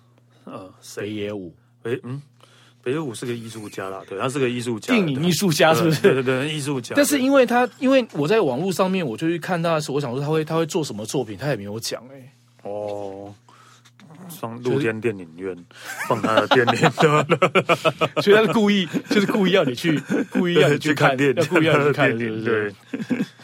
[0.44, 2.22] 呃，北野武，诶，嗯。
[2.84, 6.02] 北野武是个艺术家啦，对，他是个艺术家，电影艺术家是不是？
[6.02, 6.94] 对对对，艺术家。
[6.94, 12.30] 但是因为他，因为我在网络上面，我就去看他的时候，我想说他会他会做什么作品，他也没有讲哎、欸。
[12.68, 13.34] 哦，
[14.28, 15.56] 上露天电影院、
[16.08, 16.90] 放他的电影，
[18.22, 19.98] 所以他是故意，就是故意要你去，
[20.30, 22.44] 故意要你去看，要故意要你去看， 是不是？
[22.44, 22.74] 对，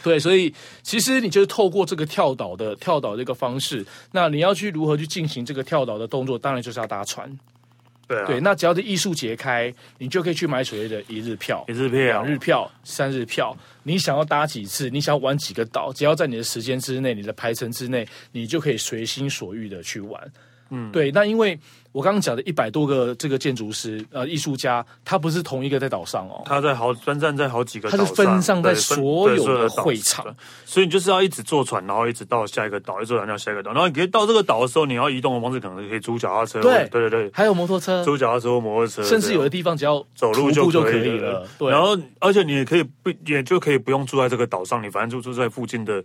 [0.03, 7.39] 对，所以其实你就是透过这个跳岛的跳岛这个方式，那你要去如何去进行这个跳岛的动作，当然就是要搭船。
[8.11, 13.57] 对，啊、对，那只要是艺术节开，你就可以去买所谓的一日票、一日票、两日票、三日票。
[13.85, 20.33] 你想要搭几次，你想要玩几个岛，只要在你的时间之内、你的排程之内，你就可以随心所欲的去玩。
[20.71, 21.57] 嗯，对，那因为。
[21.93, 30.25] 我刚刚讲的一百多个这个建筑师呃艺术家，他不是同一个在岛上哦，他在好分散在好几个岛上，他是分散在所有的会场，
[30.65, 46.03] 所以你就是要一直坐船，然后一直到下一个岛，一直坐船到下一个岛，然后你可以到这个岛的时候，你要移动的方式可能可以租脚踏车，对对对对，还有摩托车，租脚踏车或摩托车，甚至有的地方只要走路就可以了，对，然后而且你也可以不也就可以不用住在这个岛上，你反正就住在附近的。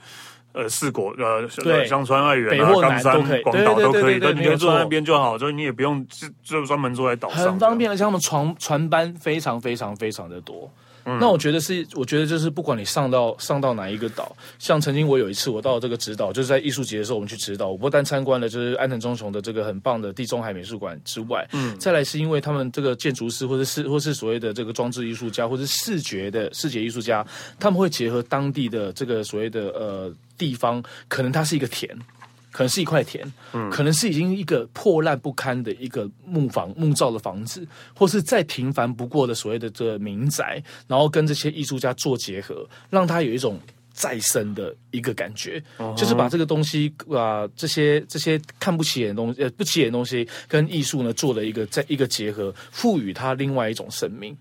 [0.56, 7.92] 呃，四国呃，香川、爱媛啊、冈山、广岛都可以，对，你可以坐在那边就好，所以你也不用就就专门坐在岛上，很方便。
[7.92, 10.72] 而且他们船船班非常非常非常的多。
[11.08, 27.24] 嗯、那我觉得是，我觉得就是不管你上到上到哪一个岛，像曾经我有一次我到这个直岛，就是在艺术节的时候我们去直岛，我不但参观了就是安藤忠雄的这个很棒的地中海美术馆之外，嗯，再来是因为他们这个建筑师或者是或是所谓的这个装置艺术家或者是视觉的视觉艺术家，
[27.60, 31.98] 他们会结合当地的这个所谓的呃地方，可能它是一个田。
[32.52, 33.22] 可能是一块田，
[33.52, 43.60] 嗯，可能是已经一个破烂不堪的一个木房木造的房子，或是再平凡不过的所谓的这个民宅，然后跟这些艺术家做结合，让他有一种
[43.92, 54.34] 再生的一个感觉，嗯、就是把这个东西啊、呃，这些这些看不起眼的东西，呃，不起眼的东西，跟艺术呢做了一个再一个结合，赋予它另外一种生命，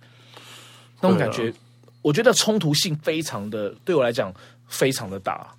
[1.01, 1.55] 那种感觉，啊、
[2.01, 4.33] 我觉得冲突性非常的，对我来讲
[4.69, 5.53] 非常的大。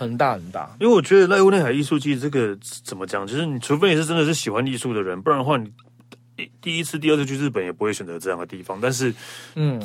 [0.00, 5.70] 很大很大，因为我觉得濑户内海艺术季这个怎么讲，就是你除非你是真的是喜欢艺术的人，不然的话，你
[6.62, 8.78] 第一次、第二次去日本也不会选择这样的地方。
[8.80, 9.14] 但是，
[9.54, 9.78] 嗯。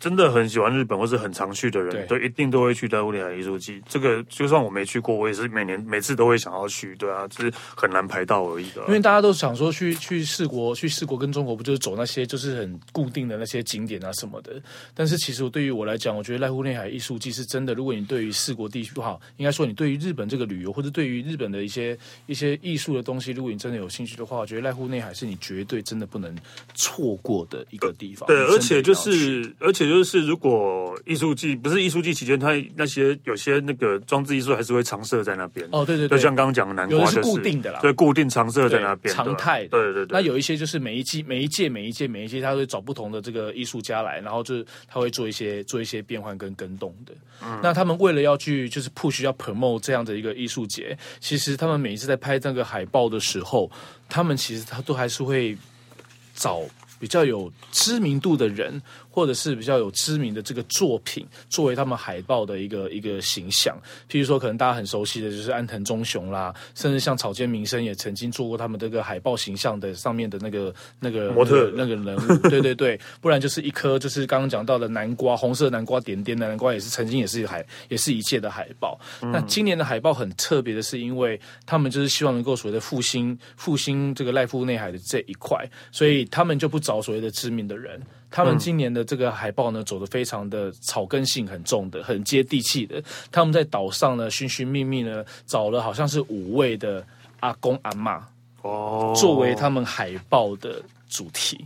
[0.00, 3.82] 真的很喜欢日本或是很常去的人，对，一定都会去濑户内海艺术祭。
[3.88, 8.82] 这个就算我没去过，我也是每年每次都会想要去，对啊，就是很难排到而已的。
[8.86, 14.60] 因为大家都想说去去四国，去四国跟中国不就是走那些就是很固定的那些景点啊什么的。
[14.94, 17.74] 但是其实对于我来讲，我觉得濑户内海艺术祭是真的。
[17.74, 26.34] 如果你对于四国地区不好，应该说你对于日本这个旅游或者对于日本的一些一些艺术的东西，如果你真的有兴趣的话，我觉得濑户内海是你绝对真的不能
[26.74, 28.26] 错过的一个地方。
[28.26, 30.86] 对，而且就是而且就是如果。
[31.06, 35.66] 艺术季不是艺术季期间，它那些有些那个装置艺术还是会常设在那边。
[35.70, 39.64] 哦，对对对，就像刚刚讲的南瓜，就是，有的是固定的啦，对，固定常设在那边，常态。
[39.68, 40.06] 对对对。
[40.10, 47.14] 那有一些就是每一季、每一届、每一届、每一届，他会找不同的这个艺术家来，然后就是他会做一些做一些变换跟跟动的。
[47.42, 47.58] 嗯。
[47.62, 53.70] 那他们为了要去就是 push 要 promote 这样的一个艺术节，其实他们每一次在拍那个海报的时候，
[54.08, 55.56] 他们其实他都还是会
[56.34, 56.60] 找。
[57.00, 58.82] 比较有知名度的人，
[59.18, 63.76] 或者是比较有知名的这个作品，作为他们海报的一个一个形象。
[64.08, 72.48] 譬如说，可能大家很熟悉的就是安藤忠雄啦，甚至像草间弥生也曾经做过他们这个海报形象的上面的那个那个模特那个人物。
[72.48, 78.98] 对对对，不然就是一颗就是刚刚讲到的南瓜，红色南瓜点点的南瓜，也是曾经也是海也是一届的海报。
[79.20, 79.30] 嗯。
[79.30, 86.78] 那今年的海报很特别的是，因为他们就是希望能够所谓的复兴复兴这个濑户内海的这一块，所以他们就不。
[86.78, 93.02] 找所谓的知名的人，他们今年的这个海报呢，走的非常的草根性很重的，很接地气的。
[93.32, 97.04] 他们在岛上呢，寻寻觅觅呢，找了好像是五位的
[97.40, 98.20] 阿公阿嬷
[98.62, 101.64] 哦，作为他们海报的主题。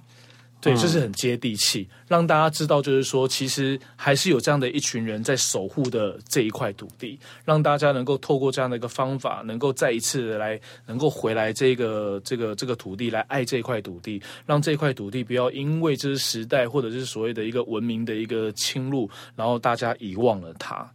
[0.62, 20.88] 对，这是很接地气，让大家知道，就是说，其实还是有这样的一群人在守护的这一块土地，让大家能够透过这样的一个方法，能够再一次的来，能够回来这个这个这个土地来爱这块土地，让这块土地不要因为这是时代或者是所谓的一个文明的一个侵入，然后大家遗忘了它。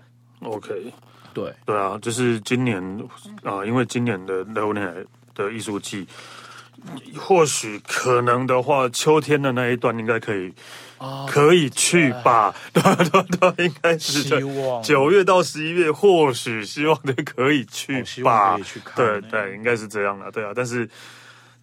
[0.43, 0.69] OK，
[1.33, 2.81] 对对啊，就是今年
[3.43, 4.93] 啊、呃，因为今年的濑户内海
[5.35, 6.07] 的艺术季。
[7.17, 10.53] 或许可能的话，秋天的那一段应该可以，
[10.99, 12.53] 哦、可以去吧？
[12.71, 18.55] 对 对对，应该是希望九月到十一月，或许希望的可以去吧？
[18.55, 20.51] 哦、去对对，应该是这样的，对啊。
[20.55, 20.87] 但是，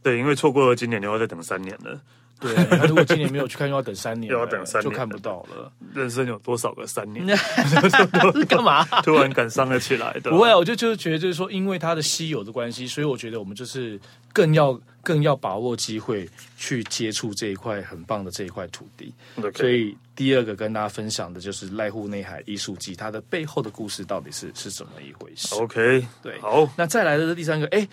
[0.02, 1.98] 对，因为错过了今年，你要再等三年了。
[2.40, 5.72] 对，他如果今年没有去看，又要等三年，又要等三年，就看不到了。
[5.94, 7.24] 人生有多少个三年？
[7.36, 8.84] 是干嘛？
[9.02, 10.30] 突然感伤了起来的？
[10.30, 13.98] 不会啊，我就就是觉得，就是说，因为它的稀有的关系，所以我觉得我们就是
[14.32, 19.14] 更要更要把握机会去接触这一块很棒的这一块土地。
[19.54, 26.68] 所以第二个跟大家分享的就是濑户内海艺术祭，它的背后的故事到底是是怎么一回事？OK，对，好。
[26.76, 27.88] 那再来的是第三个，哎，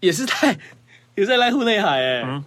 [0.00, 0.58] 也是在
[1.14, 2.22] 也在濑户内海，哎。
[2.26, 2.44] 嗯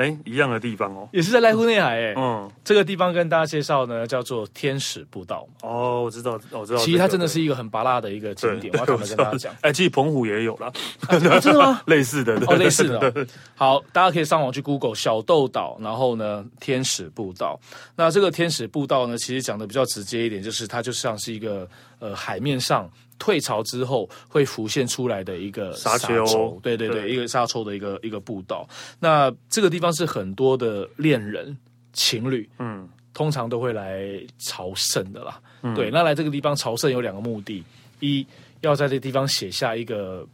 [0.00, 2.14] 哎，一样的地方哦，也是在濑户内海哎。
[2.16, 5.46] 嗯，这个地方跟大家介绍呢，叫做天使步道。
[5.60, 6.78] 哦，我知道，我知道。
[6.78, 9.54] 其实它真的是一个很拔辣的一个景点，我要怎么跟大家讲？
[9.60, 10.72] 哎，其实澎湖也有啦，
[11.40, 11.82] 真的吗？
[11.84, 13.26] 类似的，哦，类似的。
[13.54, 17.60] 好，大家可以上网去 Google 小豆岛，然后呢，天使步道。
[17.94, 22.90] 那这个天使步道呢，其实讲的比较直接一点，就是它就像是一个呃海面上。
[23.20, 28.68] 退潮之后会浮现出来的一个沙丘，对对对，对一个沙丘的一个一个步道。
[28.98, 31.56] 那这个地方是很多的恋人
[31.92, 35.40] 情侣，嗯，通常都会来朝圣的啦。
[35.62, 37.62] 嗯、对，那来这个地方朝圣有两个目的：
[38.00, 38.26] 一
[38.62, 40.26] 要在这个地方写下一个，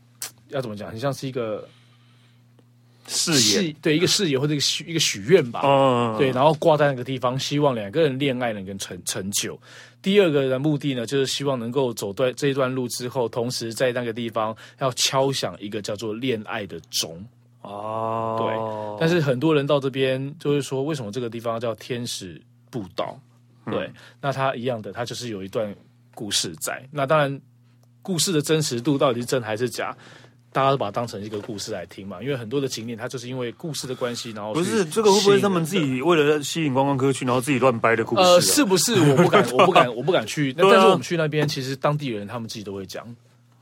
[0.49, 0.89] 要怎么讲？
[0.89, 1.69] 很像是一个。
[3.09, 9.59] 誓言，对一个誓言或者一个许一个许愿吧，嗯、对，然后挂在那个地方，希望两个人恋爱能够成成就。
[10.03, 17.25] 第二个的目的呢，就是希望能够走对这一段路之后，同时在那个地方要敲响一个叫做恋爱的钟。
[17.63, 19.01] 哦，对。
[19.01, 22.41] 但是很多人到这边就是说，为什么这个地方叫天使
[22.71, 23.19] 步道？
[23.65, 25.75] 对，嗯、那它一样的，它就是有一段
[26.15, 26.87] 故事在。
[26.93, 27.41] 那当然，
[28.01, 29.97] 故事的真实度到底是真还是假？
[30.57, 38.25] 大家都把它当成一个故事来听嘛，因为很多的景点它就是因为故事的关系，然后不是这个会不会他们自己为了吸引观光客去，然后自己乱掰的故事、啊？
[38.25, 38.95] 呃，是不是？
[38.95, 40.55] 我不敢，我不敢，我不敢去。
[40.57, 43.07] 那 但是我们去那边，其实当地人他们自己都会讲。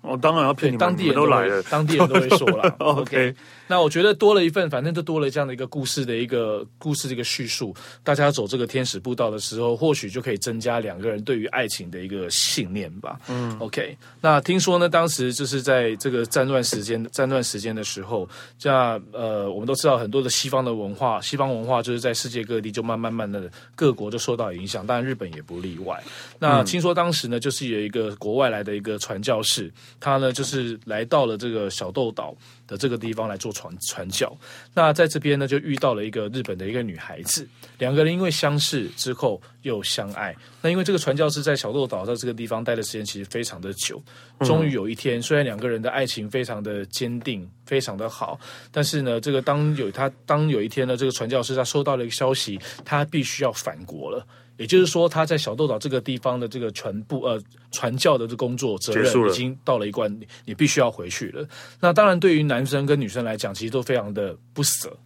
[0.06, 2.68] 哦，当然要骗你们，当地人都来了，当地人都会说了。
[2.78, 3.34] OK，
[3.66, 7.74] 那我觉得多了一份，反正就多了这样的一个故事的一个故事的一个叙述。
[8.02, 13.18] 大家走这个天使步道的时候，或许就可以增加两个人对于爱情的一个信念吧。
[13.28, 13.96] 嗯，OK。
[14.20, 25.98] 那听说呢，当时就是在这个战乱时间、战乱时间的时候，这样呃，我们都知道很多的西方的文化，西方文化就是在世界各地就慢慢慢的各国就受到影响，当然日本也不例外。
[26.38, 29.72] 那听说当时呢，就是有一个国外来的一个传教士。
[30.00, 32.34] 他呢，就是来到了这个小豆岛
[32.66, 34.36] 的这个地方来做传传教。
[34.74, 37.46] 那在这边呢，就遇到了一个日本的一个女孩子，
[37.78, 40.34] 两个人因为相识之后又相爱。
[40.60, 44.02] 那因为这个传教士在小豆岛在这个地方待的时间其实非常的久，
[44.40, 48.38] 终于有一天，虽然两个人的爱情非常的坚定，非常的好，
[48.70, 54.26] 但是呢，这个当有他当有一天呢，这个传教士他收到了一个消息，他必须要返国了。
[54.56, 61.44] 也就是说，他在小豆岛这个地方的这个全部呃传教的这工作责任已经到了一关，你你必须要回去了。
[61.80, 64.96] 那当然，对于男生跟女生来讲，其实都非常的不舍，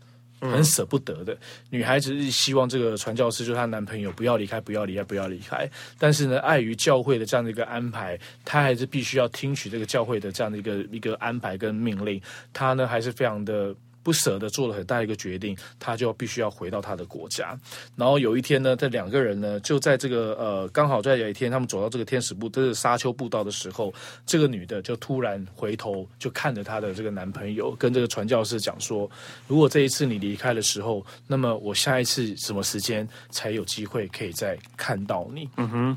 [0.41, 1.33] 很舍不得的。
[1.33, 1.39] 嗯、
[1.71, 5.69] 女孩子是希望这个传教士就是她男朋友不要离开，不要离开，不要离开。
[5.99, 12.21] 但是呢，碍于教会的这样的一个安排，她还是必须要听取这个教会的这样的一个一个安排跟命令。
[12.53, 13.75] 她呢，还是非常的。
[14.03, 17.59] 不舍得做了很大一个决定，他就必须要回到他的国家。
[17.97, 23.93] 然后有一天呢，这两个人呢，就在这个呃，刚好在有一天，他们走到这个天使步，这个沙丘步道的时候，
[24.25, 29.11] 这个女的就突然回头，就看着她的这个男朋友，跟这个传教士讲说
[29.47, 35.97] ：“如果这一次你离开的时候，那么我下一次什么时间才有机会可以再看到你？”嗯哼。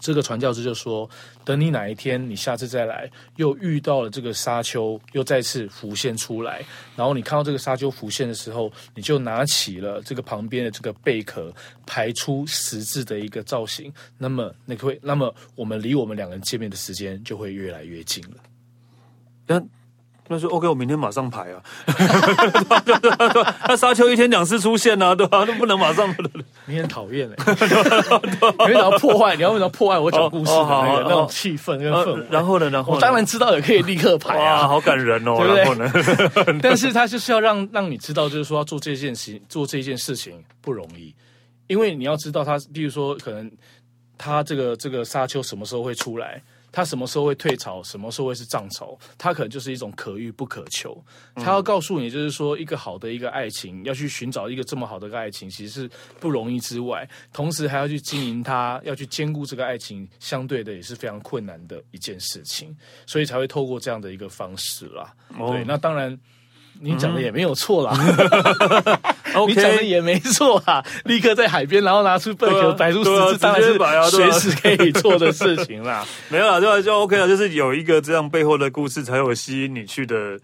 [0.00, 1.08] 这个传教士就说
[1.44, 6.64] ：“等你哪一天，你下次再来，又遇到了这个沙丘，又再次浮现出来，
[6.96, 11.52] 然后你看到这个沙丘浮现的时候，你就拿起了这个旁边的这个贝壳，
[11.86, 13.92] 排出十字的一个造型。
[14.16, 18.36] 那么，你会，那么我们离我们两个人见面的时间就会越来越近了。”
[19.46, 19.68] 但。
[20.28, 21.62] 那说 OK，我明天马上排啊。
[23.66, 25.44] 那沙丘一天两次出现啊，对吧？
[25.48, 26.14] 那不能马上。
[26.66, 27.54] 你很讨厌哎，
[28.68, 32.26] 你要破坏，你要为什么破坏我讲故事的那个那种气氛跟氛围？
[32.30, 32.68] 然后呢？
[32.70, 35.74] 然后我当然知道也可以立刻排啊，好感人哦，对不
[36.44, 36.58] 对？
[36.60, 41.14] 但是他就是要让让你知道，就是说要做这件事，做这件事情不容易，
[41.68, 43.50] 因为你要知道他，比如说可能
[44.18, 46.42] 他这个这个沙丘什么时候会出来。
[46.70, 47.82] 他什么时候会退潮？
[47.82, 48.98] 什么时候会是涨潮？
[49.16, 51.02] 他可能就是一种可遇不可求。
[51.34, 62.76] 他要告诉你，就是说，一个好的一个爱情，要去寻找一个这么好的一个爱情，其实是不容易之外，同时还要去经营它，要去兼顾这个爱情，相对的也是非常困难的一件事情。
[63.06, 65.14] 所以才会透过这样的一个方式啦。
[65.38, 66.18] 哦、对，那当然。
[66.80, 67.92] 你讲的也没有错啦，
[69.46, 70.84] 你讲的也没错啊！
[71.04, 73.76] 立刻在海边，然后拿出贝壳，摆出十字，当然是
[74.10, 76.06] 随时可以做的事情啦。
[76.30, 80.38] 没有啦，就就 OK 了，就是有一个这样背后的故事，才有吸引你去的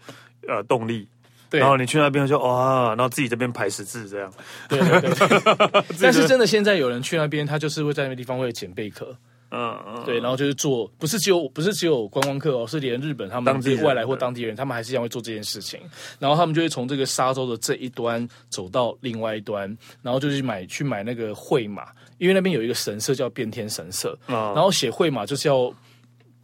[0.47, 1.07] 呃动力。
[1.49, 4.31] 对，然后你去那边就哇，然后自己这边排十字这样。
[4.67, 5.83] 对对对。
[6.01, 9.15] 但是真的，现在有人去那边，他就是会在那个地方会捡贝壳。
[9.55, 15.79] 嗯嗯，对，然后就是做，不是只有不是只有观光客哦，是连日本他们外来或当地人，他们还是一样会做这件事情。
[16.19, 19.61] 然后他们就会从这个沙洲的这一端走到另外一端，
[20.01, 21.87] 然后就去买去买那个绘马，
[22.17, 25.73] 因为那边有一个神社叫变天神社，然后写绘马就是要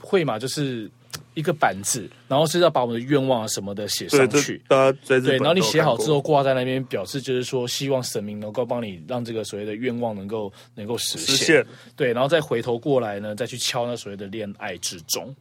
[0.01, 0.89] 绘马就是。
[1.33, 4.61] 一个板子，然后是要把我们的愿望啊什么的写上去。
[5.05, 11.35] 对，然后你写好之后挂在那边，表示就是说希望神明能够帮你让这个所谓的愿望能够能够实现。
[11.35, 11.65] 实现。
[11.95, 15.33] 对，然后再回头过来呢，再去敲那所谓的恋爱之钟。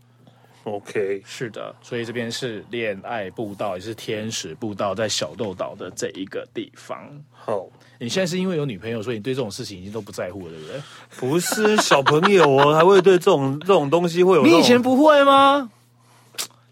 [0.65, 7.11] OK，是的，所以这边是恋爱步道，也是天使步道，在小豆岛的这一个地方。
[7.33, 7.67] 好，
[7.99, 10.81] 你现在是因为有女朋友，所以你对这种事情已经都不在乎了，对不对？
[11.17, 14.45] 不是小朋友哦，还会对这种这种东西会有？
[14.45, 15.71] 你以前不会吗？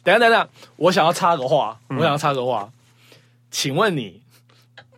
[0.09, 2.72] 等下等下，我想要插个话，我想要插个话，嗯、
[3.50, 4.22] 请问你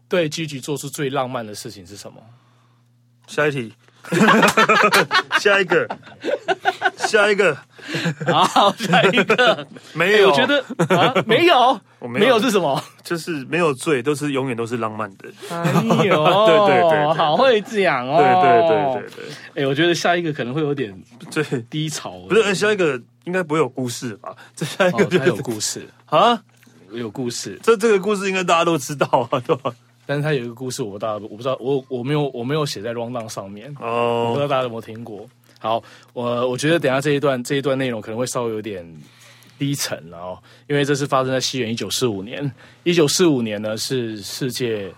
[0.08, 2.20] 对 Gigi 做出最浪漫的事情是什么？
[3.26, 3.72] 下一题，
[5.40, 5.88] 下一个，
[6.96, 7.56] 下一个，
[8.26, 10.64] 好，下一个， 没有，我觉得
[10.96, 12.82] 啊，没有，没有是什么？
[13.04, 15.28] 就是没有罪，都是永远都是浪漫的。
[15.50, 19.24] 哎呦， 对对对，好会讲哦，对对对对
[19.54, 19.62] 对。
[19.64, 20.96] 哎，我觉得下一个可能会有点
[21.30, 22.54] 最低潮，不是？
[22.54, 23.00] 下一个。
[23.24, 24.34] 应该不会有故事吧？
[24.56, 26.42] 这下一个就有故事啊，
[26.90, 27.60] 有故事。
[27.62, 29.70] 这这个故事应该大家都知道啊，对吧？
[30.06, 35.28] 但是他有一个故事，我大家我不知道，我我没有我没有写在 rundown 上面哦，我不知道大家有没有听过。
[35.58, 35.80] 好，
[36.14, 38.84] 我我觉得等下这一段这一段内容可能会稍微有点
[39.60, 42.50] 低沉了哦，因为这是发生在西元一九四五年。
[42.82, 44.90] 一九四五年呢是世界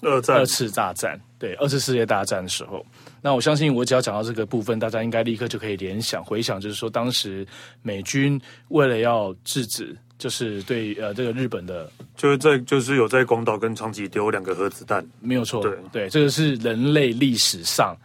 [0.00, 2.84] 二战二次大战，对，二次世界大战的时候。
[3.20, 7.46] 那我相信，我只要讲到这个部分，大家应该立刻就可以联想、回想，就是说，当时
[7.80, 8.40] 美军
[8.70, 17.96] 为了要制止，就是对呃这个日本的，就是在就是有在广岛跟长崎丢两个核子弹，没有错，对对，这个是人类历史上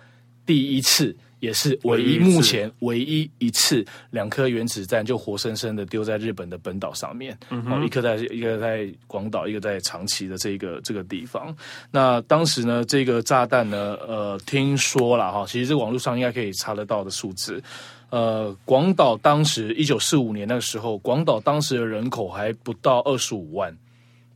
[0.45, 1.17] 第一次。
[1.39, 11.55] 也是唯一目前唯一一次两颗原子弹就活生生的丢在日本的本岛上面，嗯哼，一颗在一个在广岛，一个在长崎的这个这个地方。
[11.91, 17.61] 那当时呢，这个炸弹呢，呃，听说了哈，其实这个网络上应该可以查得到的数字。
[18.09, 23.77] 呃，广岛当时一九四五年那个时候，广岛当时的人口还不到二十五万，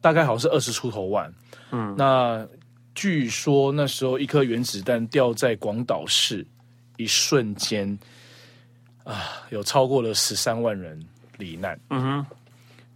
[0.01, 1.33] 大概好像是二十出头万。
[1.71, 2.45] 嗯，那
[2.93, 6.45] 据说那时候一颗原子弹掉在广岛市。
[7.01, 7.97] 一瞬间，
[9.03, 10.99] 啊，有超过了十三万人
[11.37, 11.79] 罹难。
[11.89, 12.25] 嗯哼，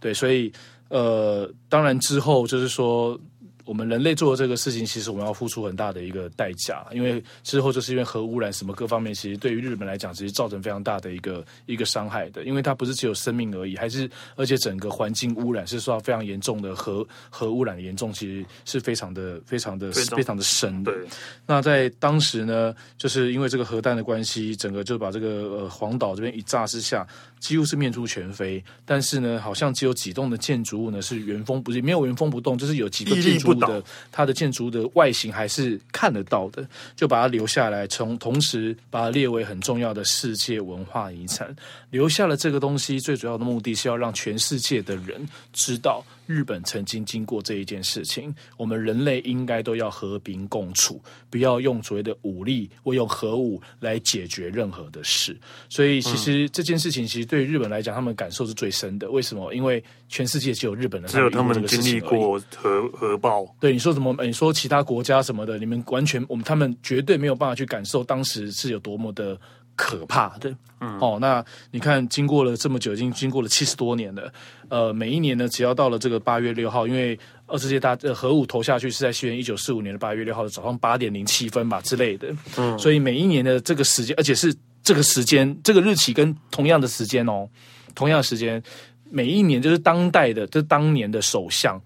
[0.00, 0.52] 对，所以
[0.88, 3.18] 呃，当然之后就是说。
[3.66, 20.92] 我们人类做的这个事情，其实我们要付出很大的一个代价，因为之后就是因为核污染什么各方面，其实对于日本来讲，其实造成非常大的一个一个伤害的，因为它不是只有生命而已，还是而且整个环境污染是受到非常严重的核核污染的严重，其实是非常的非常的非常，的深的。
[20.92, 21.06] 对，
[21.44, 27.06] 那在当时呢，就是因为这个核弹的关系，整个就把这个呃黄岛这边一炸之下。
[27.38, 41.54] 几乎是面目全非，但是呢，好像只有几栋的建筑物呢是原封不动，没有原封不动，就是有几个建筑物的它的建筑的外形还是看得到的，就把它留下来，从同时把它列为很重要的世界文化遗产，
[41.90, 46.04] 留下了这个东西，最主要的目的是要让全世界的人知道。
[46.26, 51.00] 日本曾经经过这一件事情，我们人类应该都要和平共处，
[51.30, 55.36] 不要用所谓的武力或用核武来解决任何的事。
[55.68, 59.10] 所以，其实这件事情其实对日本来讲，他们感受是最深的。
[59.10, 59.54] 为什么？
[59.54, 63.46] 因为全世界只有日本人，只有他们经历过核核爆。
[63.60, 64.14] 对你说什么？
[64.24, 69.38] 你说其他国家什么的，你们完全我们他们绝对没有办法去感受当时是有多么的。
[69.76, 70.50] 可怕的，
[70.80, 74.32] 嗯，哦，那你看，经过了这么久，已经经过了七十多年了，
[74.70, 77.16] 呃，每一年呢，只要到了这个八月六号，因为
[77.46, 87.46] 二次世界大呃核武投下去是在西元一九四五年的八月六号的早上八点零七分吧之类的，嗯，所以每一年的这个时间，而且是这个时间，这个日期跟同样的时间哦，
[87.94, 88.62] 同样的时间，
[89.10, 91.78] 每一年就是当代的，就是当年的首相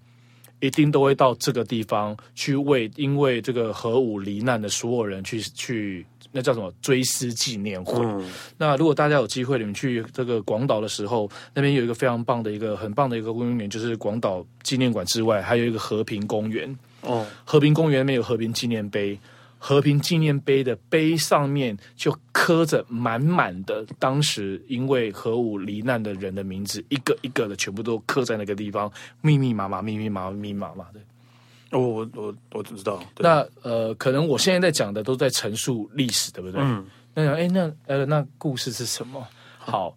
[0.61, 6.05] 一定都会到这个地方去为因为这个核武罹难的所有人去去。
[6.31, 8.03] 那叫什么追思纪念会？
[8.05, 16.77] 嗯、那如果大家有机会，你们去这个广岛的时候，那边有一个非常棒的一个很棒的一个公园，就是广岛纪念馆之外，还有一个和平公园。
[17.01, 19.19] 哦，和平公园里面有和平纪念碑，
[19.57, 30.99] 和平纪念碑的碑上面就刻着满满的当时因为核武罹难的人的名字，一个一个的全部都刻在那个地方，密密麻麻、密密麻麻、密密麻麻的。
[31.71, 33.01] 哦，我我我知道。
[33.17, 36.61] 那呃，可能我现在在讲的都在陈述历史，对不对？
[36.61, 36.85] 嗯。
[37.13, 39.25] 那哎，那呃，那故事是什么？
[39.57, 39.95] 好，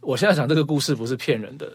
[0.00, 1.70] 我现在讲这个故事不是骗人的。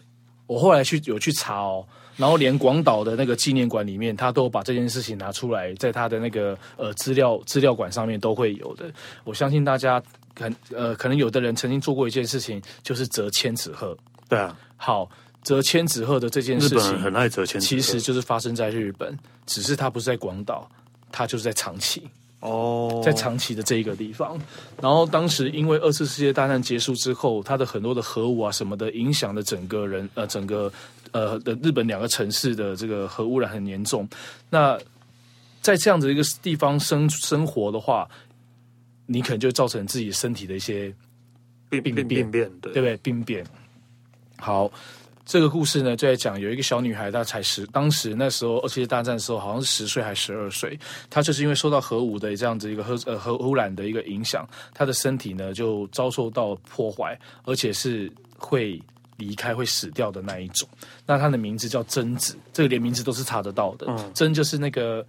[0.46, 1.86] 我后来去有去查哦，
[2.16, 8.90] 然后连广岛的那个纪念馆里面，他都把这件事情拿出来，在他的那个呃资料资料馆上面都会有的。
[9.24, 10.02] 我相信大家
[10.34, 13.96] 可呃，可能有的人曾经做过一件事情，就是折千纸鹤。
[14.28, 14.56] 对啊。
[14.76, 15.10] 好。
[15.42, 20.70] 折千纸鹤的这件事情，日本很爱折千纸鹤，其实就是发生在日本，只是它不是在广岛，
[21.10, 22.02] 它就是在长崎
[22.40, 24.38] 哦，在长崎的这一个地方。
[24.82, 30.70] 然后当时因为二次世界大战结束之后，它的很多的核武啊什么的，影响了整个人呃整个
[31.12, 34.06] 呃的日本两个城市的这个核污染很严重。
[34.50, 34.78] 那
[35.62, 38.08] 在这样的一个地方生生活的话，
[39.06, 40.94] 你可能就造成自己身体的一些
[41.70, 42.30] 病病变，
[42.60, 42.96] 对，对不对？
[42.98, 43.44] 病变。
[44.36, 44.70] 好。
[45.30, 50.76] 这个故事呢，就在讲有一个小女孩，她才十，当时那时候二次世界大战的时候，好像是十岁还是十二岁，
[51.08, 58.82] 她就是因为受到核武的这样子一个核呃核污染的一个影响，她的身体呢就遭受到破坏，而且是会
[59.18, 60.68] 离开、会死掉的那一种。
[61.06, 63.86] 那她的名字叫贞子，这个连名字都是查得到的。
[63.88, 65.06] 嗯，贞就是那个。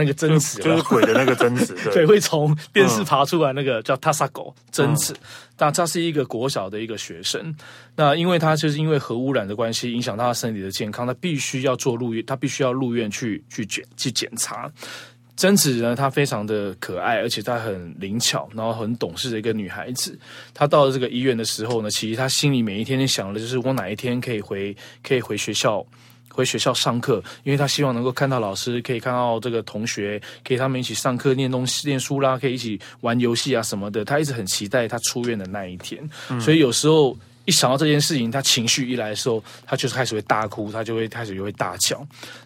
[0.00, 5.14] 那个贞子就是鬼的那个贞子， 对，会从电视爬出来那个叫塔萨狗贞子。
[5.58, 7.54] 那他是一个国小的一个学生，
[7.94, 14.72] 那因为他就是因为核污染的关系，影响到他身体的健康，他必须要做入院，他必须要入院去去检去检查。
[15.36, 20.18] 贞子呢，她非常的可爱，而且她很灵巧，然后很懂事的一个女孩子。
[20.52, 25.82] 她到了这个医院的时候呢，其实她心里每一天想的就是我哪一天可以回可以回学校。
[26.40, 34.04] 回学校上课，因为他希望能够看到老师，可以看到这个同学，可以他们一起上课、念东西、念书啦，可以一起玩游戏啊什么的。
[34.04, 37.16] 他一直很期待他出院的那一天，嗯、所以有时候。
[37.50, 42.00] 一想到这件事情，他情绪一来的时候，他就是开始会大哭，他就会开始就会大叫。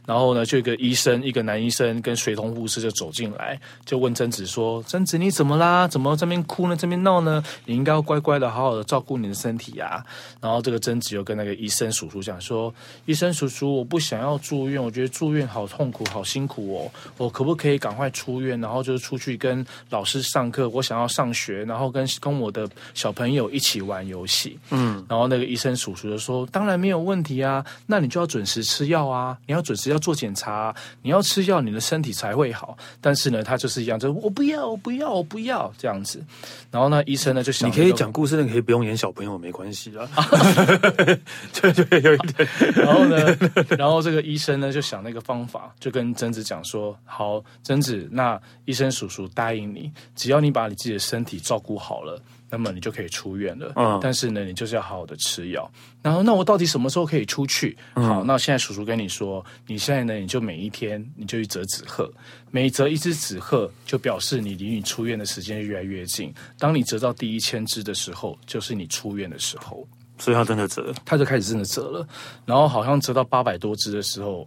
[0.07, 5.86] 然后呢，就一个医生，一个男医生跟随同护士就走进来，就问贞子说：“贞子，你怎么啦？
[5.86, 6.74] 怎么这边哭呢？
[6.74, 7.44] 这边闹呢？
[7.66, 10.02] 你应该要乖乖的，好好的照顾你的身体呀。”
[10.40, 12.74] 然后这个贞子就跟那个医生叔叔讲说
[13.05, 16.90] ：“医生叔叔，我不想要住院，我觉得住院好痛苦，好辛苦哦。
[17.18, 20.66] 我可不可以赶快出院，然后就是出去跟老师上课？
[20.70, 24.93] 我想要上学，然后跟跟我的小朋友一起玩游戏。”嗯。
[25.09, 32.76] 然后那个医生叔叔就说：“当然没有问题啊，那你就要准时吃药啊，你要准时要做检查啊，你要吃药，你的身体才会好。
[33.01, 36.22] 但是呢，他就是一样，就我不要，我不要，我不要这样子。
[36.70, 40.09] 然后呢，医生呢就想，你可以讲故事，你可以不用演小朋友，没关系啊。
[41.61, 42.49] 对对，有一点。
[42.74, 43.36] 然后呢，
[43.78, 52.20] 然后这个医生呢就想那个方法，就跟贞子讲说：好，贞子，那医生叔叔答应你，只要你把你自己的身体照顾好了。”
[52.55, 55.68] 那么你就可以出院了，嗯，但是呢，你就是要好好的吃药。
[56.00, 57.76] 然后，那我到底什么时候可以出去？
[57.94, 62.09] 嗯、好，那现在叔叔跟你说，你现在呢，你就每一天你就去折纸鹤，
[62.52, 66.32] 每折一只纸鹤，就表示你离你出院的时间越来越近。
[66.57, 69.84] 当你折到第一千只的时候，就是你出院的时候。
[70.16, 72.07] 所以他真的折，他就开始真的折了。
[72.46, 74.46] 然后好像折到八百多只的时候，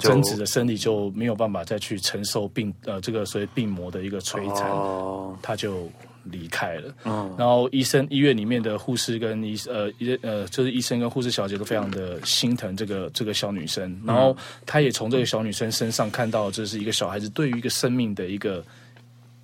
[0.00, 5.88] 贞子的身体就没有办法再去承受病呃这个所谓病魔的一个摧残，哦、他就。
[6.30, 18.64] 离开了，嗯，然后医生医院里面的护士跟医呃医呃就是医生跟护士小姐都非常的心疼这个这个小女生，然后他也从这个小女生身上看到这是一个小孩子对于一个生命的一个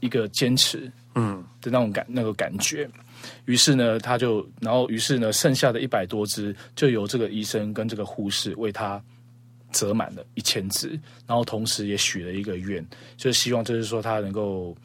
[0.00, 1.44] 一个坚持，嗯。
[1.60, 2.88] 的那种感那个感觉，
[3.46, 9.02] 于是呢他就然后于是呢剩下的一百多只就由这个医生跟这个护士为他
[9.72, 10.90] 折满了一千只，
[11.26, 14.76] 然后同时也许了一个愿，就是希望就是说他能够。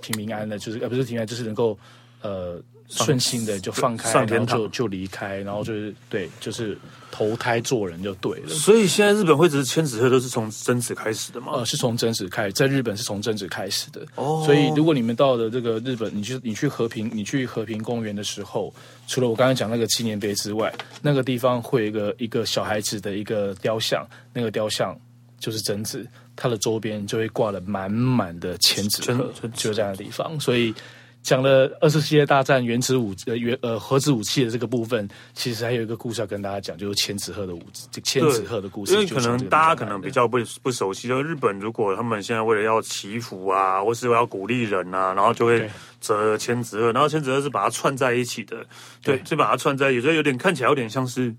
[0.00, 1.78] 平平安安的，就是呃，不是平安，就是能够
[2.22, 6.78] 呃顺心的就放开，然后就就离开，然后就是对，就是
[7.10, 8.48] 投胎做人就对了。
[8.48, 11.52] 所以现在日本会只是千纸鹤都是从贞子开始的吗？
[11.54, 14.06] 呃，是从贞子开始，在日本是从贞子开始的。
[14.14, 18.72] 哦，所以如果你们到了这个日本，你去你去和平，你去和平公园的时候，
[19.06, 20.72] 除了我刚才讲那个纪念碑之外，
[21.02, 24.98] 那个地方会有一个一个小孩子的一个雕像，那个雕像
[25.38, 26.06] 就是贞子。
[26.40, 30.38] 它的周边就会挂了满满的千纸鹤，就这样的地方。
[30.38, 30.72] 所以
[31.20, 37.62] 讲了二次世界大战原子武呃原呃核子武器的这个部分，其实还有一个故事要跟大家讲，就是千纸鹤的武
[38.04, 38.92] 千纸鹤的故事。
[38.92, 45.68] 因为可能大家可能比较不不熟悉，就日本如果他们现在为了要祈福啊，或是要鼓励人啊，然后就会
[46.00, 48.64] 折千纸鹤，然后千纸鹤是把它串在一起的，
[49.02, 51.34] 对，对就把它串在一起，所以有点看起来有点像是。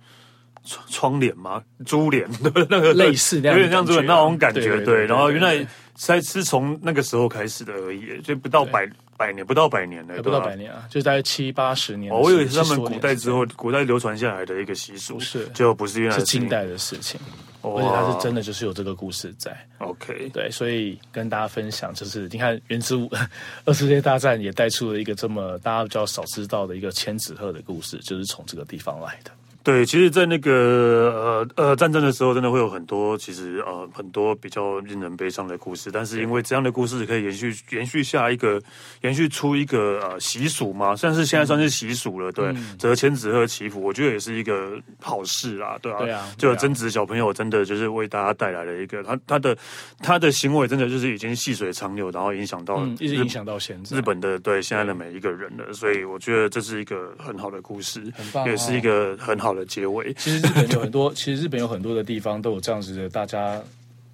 [0.69, 1.63] 窗窗帘吗？
[1.85, 4.79] 珠帘对 那个类似，有点像珠帘那种感觉。
[4.85, 5.65] 对，然后原来
[5.95, 12.13] 才是从那个时候开始的而已，就不到百百年，不到百年的，不到百年啊，就大概七八十年。
[12.13, 17.19] 我以为是他们古代之后，古代流传下来的一个习俗，是就不是原来是近代的事情，
[17.61, 19.51] 而且它是真的，就是有这个故事在。
[19.79, 23.09] OK，对，所以跟大家分享，就是你看，原子武
[23.65, 29.31] 二次世界大战也带出了一个这么大家比较少知道的一个千纸鹤的故事，就是从这个地方来的。
[29.69, 35.91] 对，其实，在那个呃呃战争的时候，真的会有很多其实呃很多比较令人悲伤的故事。
[35.91, 38.59] 但是因为这样的故事可以延续延续下一个
[39.01, 42.31] 延续出一个呃习俗嘛，算是现在算是习俗了。
[42.31, 45.77] 对，折千纸鹤祈福，我觉得也是一个好事啦。
[45.83, 49.55] 对啊，对啊，就贞子小朋友真的就是为大家带来了一个他他的
[49.99, 55.71] 他的行为，真的就是已经细水长流，然后影响到一直影响到现在日本的对现在的每一个人了。
[55.73, 60.13] 所以我觉得这是一个很好的故事，很棒，也是一个很好的结尾。
[60.15, 63.61] 其实日本有很多， 其实日本有很多的地方都有这样子的，大家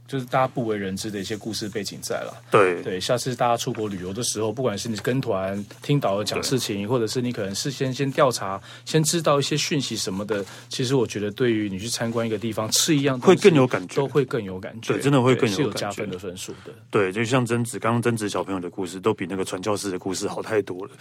[0.08, 2.34] 就是大家不为人知的一些故事背景在了。
[2.51, 14.93] 对对，下次大家出国旅游的时候，不管是你跟团听导游讲事情，或者是你可能事先先调查，先知道一些讯息什么的，其实我觉得对于你去参观一个地方吃一样会更有感觉，都会更有感觉。
[14.93, 16.72] 对，真的会更有，是有加分的分数的。
[16.91, 20.91] 对，就像贞子刚刚贞子小朋友的故事，都比那个传教士的故事好太多了。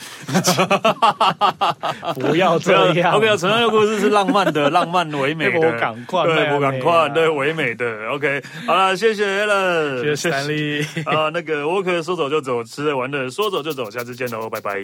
[2.14, 3.14] 不要 这样。
[3.14, 8.09] OK，传教士的故事是浪漫的，浪漫唯美的， 我赶快，对，我赶快，对，唯美的。
[8.09, 10.80] OK，好了，谢谢 Alan，谢谢史丹利。
[11.07, 14.82] 啊，那个沃克说走就走，吃的玩的说走就走，下次见喽，拜拜。